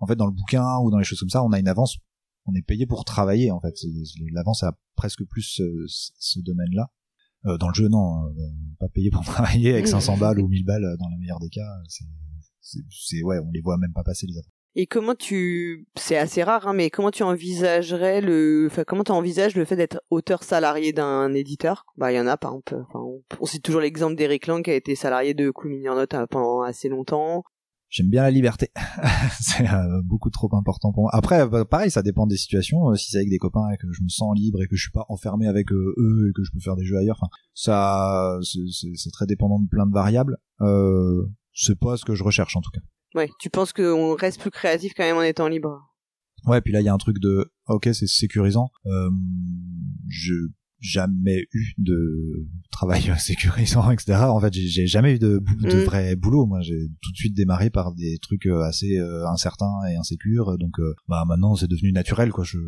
[0.00, 1.96] en fait, dans le bouquin ou dans les choses comme ça, on a une avance,
[2.44, 3.50] on est payé pour travailler.
[3.50, 3.74] En fait,
[4.32, 6.90] l'avance a presque plus ce domaine-là.
[7.46, 8.42] Euh, dans le jeu, non, euh,
[8.78, 11.48] pas payé pour travailler avec 500 balles ou 1000 balles euh, dans le meilleur des
[11.48, 11.68] cas.
[12.60, 14.50] C'est, ouais, on les voit même pas passer les attentes.
[14.78, 19.12] Et comment tu, c'est assez rare, hein, mais comment tu envisagerais le, enfin, comment tu
[19.12, 21.86] envisages le fait d'être auteur salarié d'un éditeur?
[21.96, 22.84] Bah, il y en a, par exemple.
[22.88, 26.14] Enfin, on, on cite toujours l'exemple d'Eric Lang qui a été salarié de Cool Note
[26.28, 27.44] pendant assez longtemps
[27.88, 28.70] j'aime bien la liberté.
[29.40, 31.10] c'est euh, beaucoup trop important pour moi.
[31.14, 32.90] Après, bah, pareil, ça dépend des situations.
[32.90, 34.82] Euh, si c'est avec des copains et que je me sens libre et que je
[34.82, 37.30] suis pas enfermé avec euh, eux et que je peux faire des jeux ailleurs, enfin,
[37.54, 40.38] ça, c'est très dépendant de plein de variables.
[40.60, 42.80] Euh, c'est pas ce que je recherche en tout cas.
[43.14, 45.80] Ouais, tu penses qu'on reste plus créatif quand même en étant libre?
[46.46, 48.70] Ouais, puis là il y a un truc de, ok, c'est sécurisant.
[48.86, 49.10] Euh,
[50.08, 50.34] je
[50.80, 54.14] jamais eu de travail sécurisant, etc.
[54.22, 55.84] En fait, j'ai jamais eu de, de mm.
[55.84, 56.46] vrai boulot.
[56.46, 60.58] Moi, j'ai tout de suite démarré par des trucs euh, assez euh, incertains et insécures.
[60.58, 62.44] Donc, euh, bah maintenant, c'est devenu naturel, quoi.
[62.44, 62.58] Je,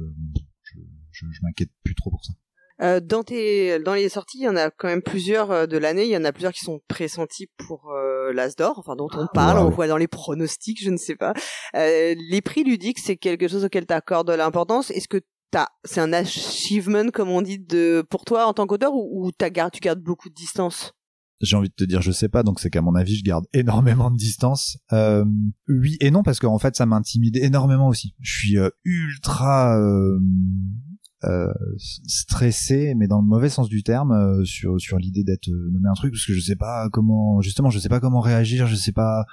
[0.62, 0.78] je,
[1.12, 2.32] je, je m'inquiète plus trop pour ça.
[2.80, 6.04] Euh, dans tes, dans les sorties, il y en a quand même plusieurs de l'année.
[6.04, 9.26] Il y en a plusieurs qui sont pressentis pour euh, l'As d'or, enfin dont on
[9.26, 11.32] parle, on voit dans les pronostics, je ne sais pas.
[11.74, 14.90] Euh, les prix ludiques, c'est quelque chose auquel tu accordes l'importance.
[14.90, 15.20] Est-ce que
[15.84, 19.80] c'est un achievement comme on dit de pour toi en tant qu'auteur ou, ou tu
[19.80, 20.92] gardes beaucoup de distance?
[21.40, 23.46] J'ai envie de te dire je sais pas donc c'est qu'à mon avis je garde
[23.52, 24.78] énormément de distance.
[24.92, 25.24] Euh,
[25.68, 28.14] oui et non parce qu'en fait ça m'intimide énormément aussi.
[28.20, 30.18] Je suis euh, ultra euh,
[31.24, 31.52] euh,
[32.06, 35.94] stressé mais dans le mauvais sens du terme euh, sur sur l'idée d'être nommé un
[35.94, 38.92] truc parce que je sais pas comment justement je sais pas comment réagir je sais
[38.92, 39.24] pas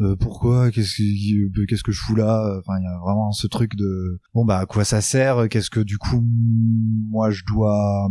[0.00, 0.70] euh, pourquoi?
[0.70, 2.58] Qu'est-ce que qu'est-ce que je fous là?
[2.58, 5.48] Enfin il y a vraiment ce truc de bon bah à quoi ça sert?
[5.48, 6.22] Qu'est-ce que du coup
[7.10, 8.10] moi je dois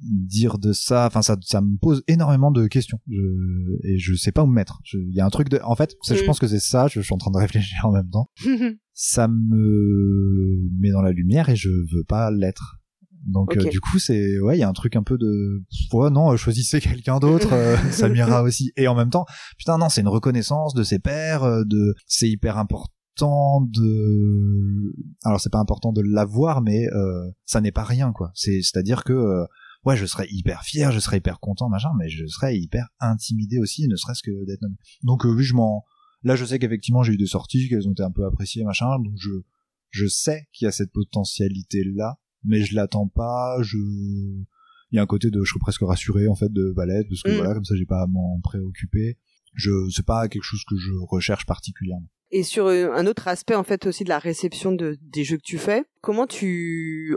[0.00, 1.06] dire de ça?
[1.06, 2.98] Enfin ça ça me pose énormément de questions.
[3.08, 3.20] Je,
[3.84, 4.80] et je sais pas où me mettre.
[4.92, 6.26] Il y a un truc de en fait je mm.
[6.26, 6.88] pense que c'est ça.
[6.88, 8.28] Je, suis en train de réfléchir en même temps.
[8.92, 12.79] Ça me met dans la lumière et je veux pas l'être
[13.26, 15.62] donc euh, du coup c'est ouais il y a un truc un peu de
[15.92, 18.72] ouais non choisissez quelqu'un d'autre euh, ça m'ira aussi.
[18.76, 19.26] Et en même temps
[19.58, 24.94] putain non c'est une reconnaissance de ses pairs euh, de c'est hyper important de
[25.24, 26.86] alors c'est pas important de l'avoir mais
[27.44, 28.30] ça n'est pas rien quoi.
[28.34, 29.44] C'est c'est à dire que
[29.84, 33.58] ouais je serais hyper fier je serais hyper content machin mais je serais hyper intimidé
[33.58, 34.76] aussi ne serait-ce que d'être nommé.
[35.02, 35.84] Donc oui je m'en
[36.22, 38.98] là je sais qu'effectivement j'ai eu des sorties qu'elles ont été un peu appréciées machin
[38.98, 39.30] donc je
[39.90, 44.98] je sais qu'il y a cette potentialité là mais je l'attends pas, je il y
[44.98, 47.36] a un côté de je suis presque rassuré en fait de Valette parce que mm.
[47.36, 49.18] voilà comme ça j'ai pas à m'en préoccuper.
[49.54, 52.08] Je c'est pas quelque chose que je recherche particulièrement.
[52.30, 55.36] Et sur euh, un autre aspect en fait aussi de la réception de des jeux
[55.36, 57.16] que tu fais, comment tu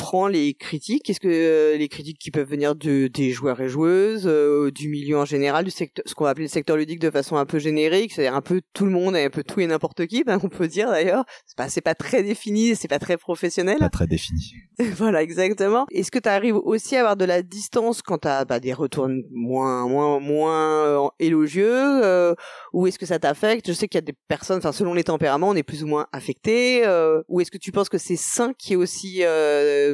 [0.00, 3.68] prend les critiques Est-ce que euh, les critiques qui peuvent venir de des joueurs et
[3.68, 7.00] joueuses, euh, du milieu en général, du secteur, ce qu'on va appeler le secteur ludique
[7.00, 9.60] de façon un peu générique, c'est-à-dire un peu tout le monde et un peu tout
[9.60, 11.24] et n'importe qui, ben, on peut dire d'ailleurs.
[11.44, 13.76] C'est pas c'est pas très défini, c'est pas très professionnel.
[13.78, 14.54] Pas très défini.
[14.96, 15.84] voilà exactement.
[15.92, 19.08] Est-ce que tu arrives aussi à avoir de la distance quand t'as bah, des retours
[19.30, 22.34] moins moins moins euh, élogieux
[22.72, 23.66] ou est-ce que ça t'affecte?
[23.66, 25.86] Je sais qu'il y a des personnes, enfin selon les tempéraments, on est plus ou
[25.86, 26.84] moins affecté.
[27.28, 29.89] ou est-ce que tu penses que c'est sain qui est aussi euh,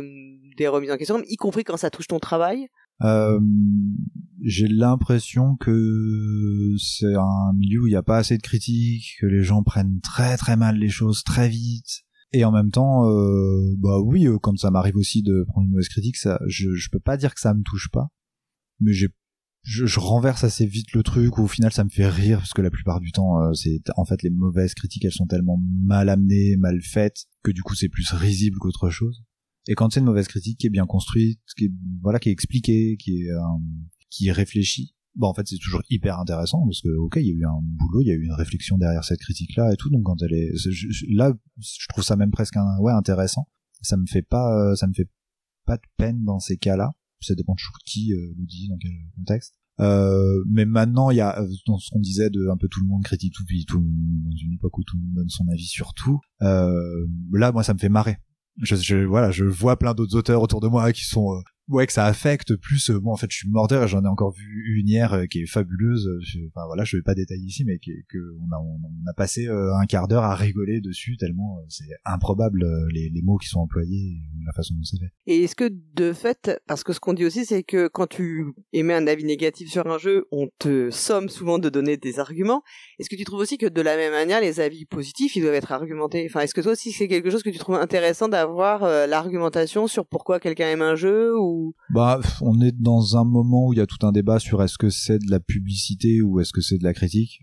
[0.56, 2.68] des remises en question, y compris quand ça touche ton travail
[3.02, 3.40] euh,
[4.42, 9.26] J'ai l'impression que c'est un milieu où il n'y a pas assez de critiques, que
[9.26, 12.02] les gens prennent très très mal les choses très vite.
[12.32, 15.88] Et en même temps, euh, bah oui, quand ça m'arrive aussi de prendre une mauvaise
[15.88, 16.16] critique,
[16.46, 18.08] je, je peux pas dire que ça me touche pas,
[18.80, 22.52] mais je, renverse assez vite le truc ou au final ça me fait rire parce
[22.52, 25.60] que la plupart du temps euh, c'est en fait les mauvaises critiques elles sont tellement
[25.82, 29.24] mal amenées mal faites que du coup c'est plus risible qu'autre chose
[29.68, 32.32] et quand c'est une mauvaise critique qui est bien construite qui est voilà qui est
[32.32, 33.40] expliquée qui est euh,
[34.10, 37.30] qui est réfléchie bon en fait c'est toujours hyper intéressant parce que ok il y
[37.30, 39.76] a eu un boulot il y a eu une réflexion derrière cette critique là et
[39.76, 40.52] tout donc quand elle est
[41.08, 43.48] là je trouve ça même presque un, ouais intéressant.
[43.82, 45.08] Ça me fait pas euh, ça me fait
[45.64, 48.76] pas de peine dans ces cas là ça dépend toujours qui euh, le dit dans
[48.78, 49.54] quel contexte.
[49.78, 52.80] Euh, mais maintenant il y a euh, dans ce qu'on disait de un peu tout
[52.80, 55.46] le monde critique tout puis tout dans une époque où tout le monde donne son
[55.48, 56.20] avis sur tout.
[56.42, 58.16] Euh, là moi ça me fait marrer
[58.62, 61.86] je, je voilà je vois plein d'autres auteurs autour de moi qui sont euh, ouais
[61.86, 64.32] que ça affecte plus euh, bon en fait je suis morteur et j'en ai encore
[64.32, 67.64] vu une hier euh, qui est fabuleuse je, enfin voilà je vais pas détailler ici
[67.64, 67.90] mais que
[68.40, 73.38] on a passé euh, un quart d'heure à rigoler dessus tellement c'est improbable les, mots
[73.38, 75.10] qui sont employés la façon dont c'est fait.
[75.26, 78.46] Et est-ce que de fait parce que ce qu'on dit aussi c'est que quand tu
[78.72, 82.62] émets un avis négatif sur un jeu on te somme souvent de donner des arguments.
[82.98, 85.54] Est-ce que tu trouves aussi que de la même manière les avis positifs ils doivent
[85.54, 86.26] être argumentés?
[86.28, 89.86] Enfin est-ce que toi aussi c'est quelque chose que tu trouves intéressant d'avoir euh, l'argumentation
[89.86, 91.55] sur pourquoi quelqu'un aime un jeu ou
[91.90, 94.78] bah, on est dans un moment où il y a tout un débat sur est-ce
[94.78, 97.40] que c'est de la publicité ou est-ce que c'est de la critique,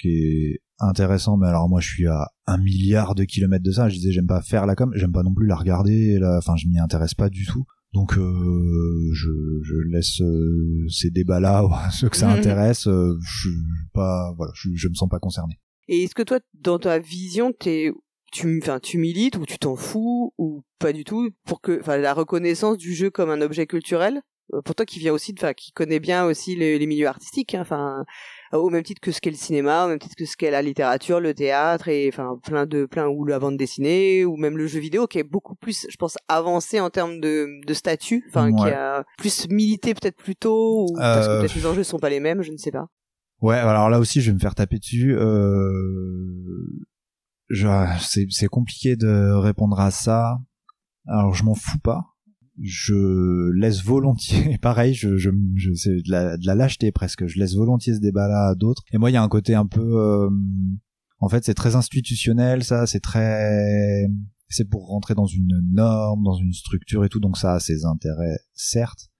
[0.00, 1.36] qui est intéressant.
[1.36, 3.88] Mais alors moi, je suis à un milliard de kilomètres de ça.
[3.88, 6.18] Je disais, j'aime pas faire la com, j'aime pas non plus la regarder.
[6.38, 7.64] Enfin, je m'y intéresse pas du tout.
[7.94, 9.30] Donc, euh, je,
[9.62, 12.88] je, laisse euh, ces débats-là à ceux que ça intéresse.
[12.88, 13.50] Euh, je
[13.92, 15.60] pas, voilà, je, je me sens pas concerné.
[15.86, 17.92] Et est-ce que toi, dans ta vision, t'es
[18.34, 21.96] tu enfin tu milites ou tu t'en fous ou pas du tout pour que enfin
[21.96, 24.20] la reconnaissance du jeu comme un objet culturel
[24.52, 27.54] euh, pour toi qui vient aussi enfin qui connaît bien aussi les, les milieux artistiques
[27.54, 28.04] hein, enfin
[28.52, 30.62] au même titre que ce qu'est le cinéma au même titre que ce qu'est la
[30.62, 34.66] littérature le théâtre et enfin plein de plein ou la bande dessinée ou même le
[34.66, 38.52] jeu vidéo qui est beaucoup plus je pense avancé en termes de, de statut enfin
[38.52, 41.98] qui a plus milité peut-être plus tôt ou parce que euh, peut-être les enjeux sont
[41.98, 42.88] pas les mêmes je ne sais pas
[43.44, 45.14] Ouais, alors là aussi, je vais me faire taper dessus.
[45.14, 46.86] Euh,
[47.50, 50.38] c'est compliqué de répondre à ça.
[51.06, 52.02] Alors je m'en fous pas.
[52.60, 57.26] Je laisse volontiers, pareil, je, je, je c'est de la, de la lâcheté presque.
[57.26, 58.84] Je laisse volontiers ce débat-là à d'autres.
[58.92, 60.30] Et moi, il y a un côté un peu, euh,
[61.18, 62.86] en fait, c'est très institutionnel, ça.
[62.86, 64.06] C'est très,
[64.48, 67.18] c'est pour rentrer dans une norme, dans une structure et tout.
[67.18, 69.10] Donc ça a ses intérêts, certes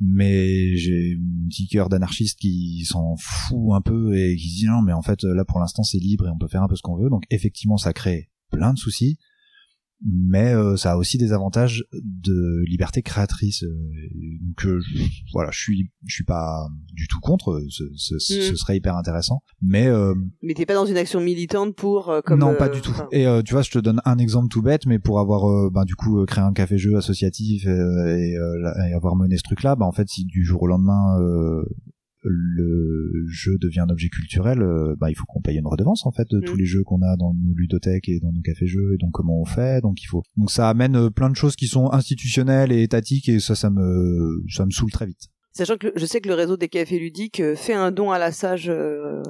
[0.00, 4.82] mais j'ai un petit cœur d'anarchiste qui s'en fout un peu et qui dit non
[4.82, 6.82] mais en fait là pour l'instant c'est libre et on peut faire un peu ce
[6.82, 7.10] qu'on veut.
[7.10, 9.18] Donc effectivement ça crée plein de soucis
[10.02, 13.76] mais euh, ça a aussi des avantages de liberté créatrice euh,
[14.40, 14.80] donc euh,
[15.32, 18.56] voilà je suis je suis pas du tout contre ce, ce, ce mm.
[18.56, 19.88] serait hyper intéressant mais
[20.42, 23.52] mais t'es pas dans une action militante pour comme non pas du tout et tu
[23.52, 26.42] vois je te donne un exemple tout bête mais pour avoir ben, du coup créé
[26.42, 30.24] un café jeu associatif et, et, avoir mené ce truc là bah en fait si
[30.24, 31.18] du jour au lendemain
[32.22, 36.12] le jeu devient un objet culturel, euh, bah, il faut qu'on paye une redevance en
[36.12, 36.58] fait de tous mm.
[36.58, 39.44] les jeux qu'on a dans nos ludothèques et dans nos cafés-jeux et donc comment on
[39.44, 39.80] fait.
[39.80, 40.22] Donc il faut.
[40.36, 43.70] Donc ça amène euh, plein de choses qui sont institutionnelles et étatiques et ça, ça
[43.70, 45.28] me, ça me saoule très vite.
[45.52, 48.18] Sachant que je sais que le réseau des cafés ludiques euh, fait un don à
[48.18, 48.70] la sage.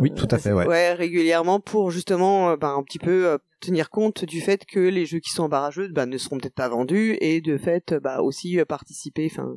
[0.01, 0.67] oui, tout à fait, ouais.
[0.67, 5.21] ouais régulièrement pour justement, bah, un petit peu tenir compte du fait que les jeux
[5.21, 9.29] qui sont embarrasseux, bah, ne seront peut-être pas vendus et de fait, bah, aussi participer,
[9.31, 9.49] enfin,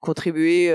[0.00, 0.74] contribuer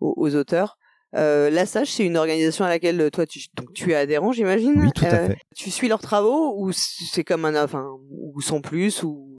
[0.00, 0.78] aux, aux, auteurs.
[1.14, 4.32] Euh, la Sage, c'est une organisation à laquelle euh, toi tu, donc, tu es adhérent,
[4.32, 4.74] j'imagine.
[4.76, 5.38] Oui, tout à euh, fait.
[5.54, 9.32] Tu suis leurs travaux ou c'est comme un, enfin, ou sans plus ou?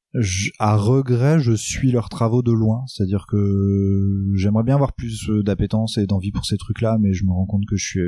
[0.58, 2.82] à regret, je suis leurs travaux de loin.
[2.88, 7.32] C'est-à-dire que j'aimerais bien avoir plus d'appétence et d'envie pour ces trucs-là, mais je me
[7.32, 8.00] rends compte que je suis.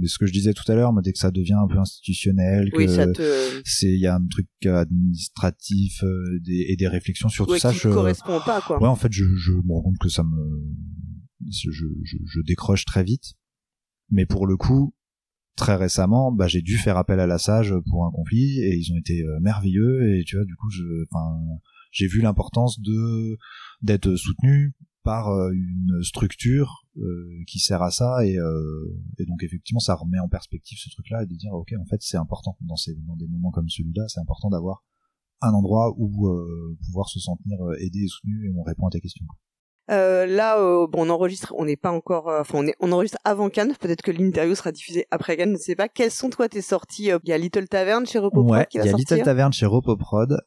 [0.00, 2.70] Mais ce que je disais tout à l'heure, dès que ça devient un peu institutionnel,
[2.70, 2.86] que
[3.64, 6.02] c'est il y a un truc administratif
[6.48, 7.72] et des réflexions sur tout ça.
[7.72, 8.80] Qui je correspond pas quoi.
[8.80, 10.62] Ouais, en fait, je, je me rends compte que ça me
[11.50, 13.34] je, je, je, décroche très vite.
[14.10, 14.94] Mais pour le coup,
[15.56, 18.92] très récemment, bah, j'ai dû faire appel à la Sage pour un conflit et ils
[18.92, 20.16] ont été euh, merveilleux.
[20.16, 20.84] Et tu vois, du coup, je,
[21.90, 23.36] j'ai vu l'importance de
[23.82, 28.24] d'être soutenu par euh, une structure euh, qui sert à ça.
[28.24, 28.36] Et,
[29.18, 31.84] et donc effectivement ça remet en perspective ce truc là et de dire ok en
[31.86, 34.84] fait c'est important dans ces dans des moments comme celui-là c'est important d'avoir
[35.40, 36.28] un endroit où
[36.86, 39.24] pouvoir se sentir aidé et soutenu et on répond à tes questions
[39.90, 42.92] euh, là, euh, bon, on enregistre, on n'est pas encore, euh, enfin, on, est, on
[42.92, 43.72] enregistre avant Cannes.
[43.80, 45.88] Peut-être que l'interview sera diffusée après Cannes, je ne sais pas.
[45.88, 48.88] Quelles sont toi tes sorties Il y a Little Tavern chez Repoprod ouais, il y
[48.88, 50.38] a Little Tavern chez Repoprod.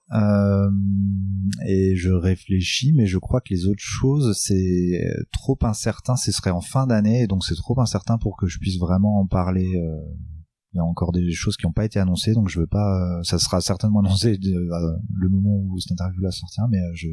[1.68, 6.16] et je réfléchis, mais je crois que les autres choses, c'est trop incertain.
[6.16, 9.28] Ce serait en fin d'année, donc c'est trop incertain pour que je puisse vraiment en
[9.28, 9.70] parler.
[10.74, 13.22] Il y a encore des choses qui n'ont pas été annoncées, donc je veux pas.
[13.24, 17.08] ça sera certainement annoncé le moment où cette interview là sortira, mais je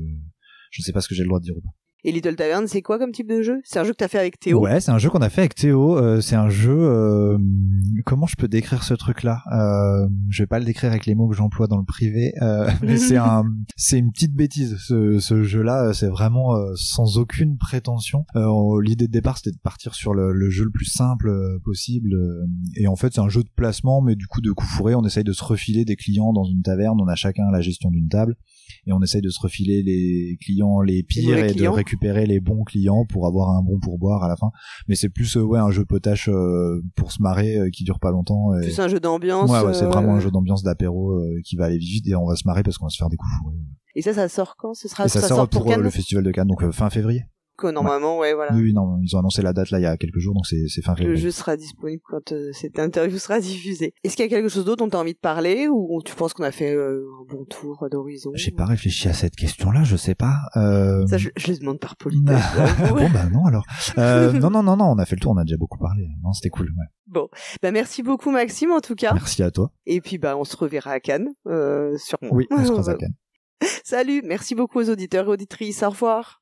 [0.70, 1.74] je sais pas ce que j'ai le droit de dire ou pas.
[2.04, 3.60] Et Little Tavern, c'est quoi comme type de jeu?
[3.64, 4.60] C'est un jeu que t'as fait avec Théo?
[4.60, 5.98] Ouais, c'est un jeu qu'on a fait avec Théo.
[5.98, 6.76] Euh, c'est un jeu.
[6.78, 7.36] euh,
[8.06, 9.42] comment je peux décrire ce truc-là?
[9.52, 12.32] Euh, Je vais pas le décrire avec les mots que j'emploie dans le privé.
[12.40, 13.42] euh, mais c'est un,
[13.76, 14.76] c'est une petite bêtise.
[14.78, 18.24] Ce, ce jeu-là, c'est vraiment euh, sans aucune prétention.
[18.36, 18.46] Euh,
[18.80, 22.14] L'idée de départ, c'était de partir sur le, le jeu le plus simple euh, possible.
[22.14, 22.46] euh,
[22.76, 24.94] et en fait, c'est un jeu de placement, mais du coup de coup fourré.
[24.94, 27.00] On essaye de se refiler des clients dans une taverne.
[27.00, 28.36] On a chacun la gestion d'une table
[28.86, 31.72] et on essaye de se refiler les clients les pires et clients.
[31.72, 34.50] de récupérer les bons clients pour avoir un bon pourboire à la fin.
[34.88, 37.98] Mais c'est plus euh, ouais un jeu potache euh, pour se marrer euh, qui dure
[37.98, 38.62] pas longtemps et...
[38.62, 39.50] Plus un jeu d'ambiance.
[39.50, 42.36] ouais, ouais c'est vraiment un jeu d'ambiance d'apéro qui va aller vite et on va
[42.36, 43.56] se marrer parce qu'on va se faire des coups fourrés.
[43.94, 44.74] Et ça, ça sort quand?
[44.74, 47.24] Ce sera et ça, sort pour, Cannes le festival de Cannes donc fin février
[47.58, 48.54] Que Normalement, ouais, voilà.
[48.54, 50.68] oui, non ils ont annoncé la date là il y a quelques jours donc c'est
[50.80, 53.94] fin Le février jeu sera disponible quand euh, cette interview sera diffusée.
[54.04, 56.14] Est-ce qu'il y a quelque chose d'autre dont tu as envie de parler ou tu
[56.14, 59.70] penses qu'on a fait euh, un bon tour d'horizon j'ai pas réfléchi à cette question
[59.72, 61.04] là je sais pas euh...
[61.08, 62.38] Ça, je, je le demande par politesse.
[62.56, 62.94] j'avoue.
[62.94, 63.64] bon bah non alors
[63.96, 66.32] non non non non on a fait le tour on a déjà beaucoup parlé non
[66.32, 66.86] c'était cool ouais.
[67.08, 67.28] Bon,
[67.62, 69.12] bah merci beaucoup Maxime en tout cas.
[69.14, 72.30] merci à toi Et puis bah on se reverra à Cannes, sûrement.
[72.32, 73.14] oui on se croise à Cannes
[73.84, 75.82] Salut, merci beaucoup aux auditeurs et auditrices.
[75.82, 76.40] Au revoir.